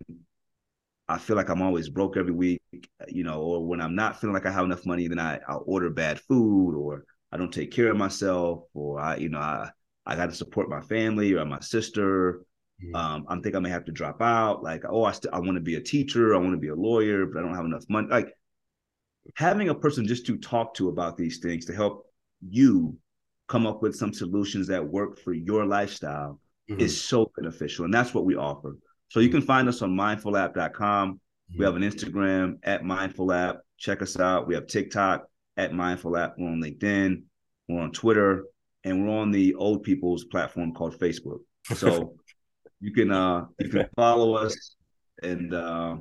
[1.08, 2.62] I feel like I'm always broke every week,
[3.08, 5.54] you know, or when I'm not feeling like I have enough money, then I i
[5.56, 9.72] order bad food or I don't take care of myself or I, you know, I
[10.06, 12.42] I got to support my family or my sister.
[12.84, 12.96] Mm-hmm.
[12.96, 14.64] Um, I'm think I may have to drop out.
[14.64, 16.76] Like, oh, I still I want to be a teacher, I want to be a
[16.76, 18.08] lawyer, but I don't have enough money.
[18.08, 18.34] Like
[19.36, 22.06] having a person just to talk to about these things to help
[22.48, 22.98] you
[23.50, 26.40] come up with some solutions that work for your lifestyle
[26.70, 26.80] mm-hmm.
[26.80, 27.84] is so beneficial.
[27.84, 28.78] And that's what we offer.
[29.10, 31.14] So you can find us on myndfulapp.com.
[31.14, 31.60] Mm-hmm.
[31.60, 33.58] We have an Instagram at myndfulapp.
[33.78, 34.48] Check us out.
[34.48, 35.26] We have TikTok
[35.58, 36.34] at myndfulapp.
[36.38, 37.24] We're on LinkedIn.
[37.68, 38.46] We're on Twitter.
[38.84, 41.40] And we're on the old people's platform called Facebook.
[41.76, 42.14] So
[42.80, 44.76] you can uh you can follow us
[45.22, 45.98] and uh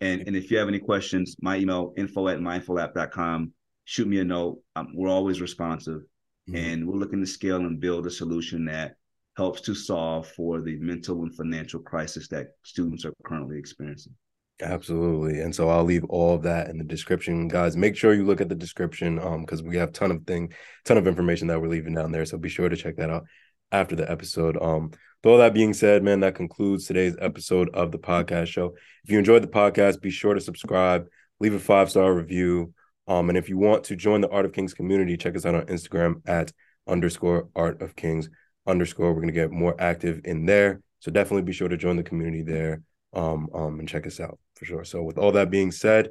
[0.00, 3.52] and and if you have any questions, my email info at myndfulapp.com.
[3.84, 4.60] Shoot me a note.
[4.76, 6.02] Um, we're always responsive.
[6.50, 6.56] Mm-hmm.
[6.56, 8.96] And we're looking to scale and build a solution that
[9.36, 14.14] helps to solve for the mental and financial crisis that students are currently experiencing.
[14.62, 15.40] Absolutely.
[15.40, 17.48] And so I'll leave all of that in the description.
[17.48, 20.52] Guys, make sure you look at the description um because we have ton of thing
[20.84, 22.26] ton of information that we're leaving down there.
[22.26, 23.24] So be sure to check that out
[23.72, 24.58] after the episode.
[24.60, 24.90] Um
[25.22, 28.74] with all that being said, man, that concludes today's episode of the podcast show.
[29.04, 31.08] If you enjoyed the podcast, be sure to subscribe,
[31.40, 32.74] leave a five-star review.
[33.10, 35.56] Um, and if you want to join the Art of Kings community, check us out
[35.56, 36.52] on Instagram at
[36.86, 38.30] underscore Art of Kings
[38.68, 39.08] underscore.
[39.08, 40.80] We're going to get more active in there.
[41.00, 42.82] So definitely be sure to join the community there
[43.12, 44.84] um, um, and check us out for sure.
[44.84, 46.10] So with all that being said,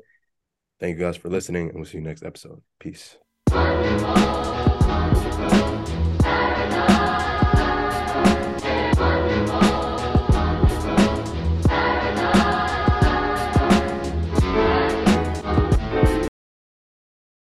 [0.82, 2.62] thank you guys for listening and we'll see you next episode.
[2.80, 3.18] Peace.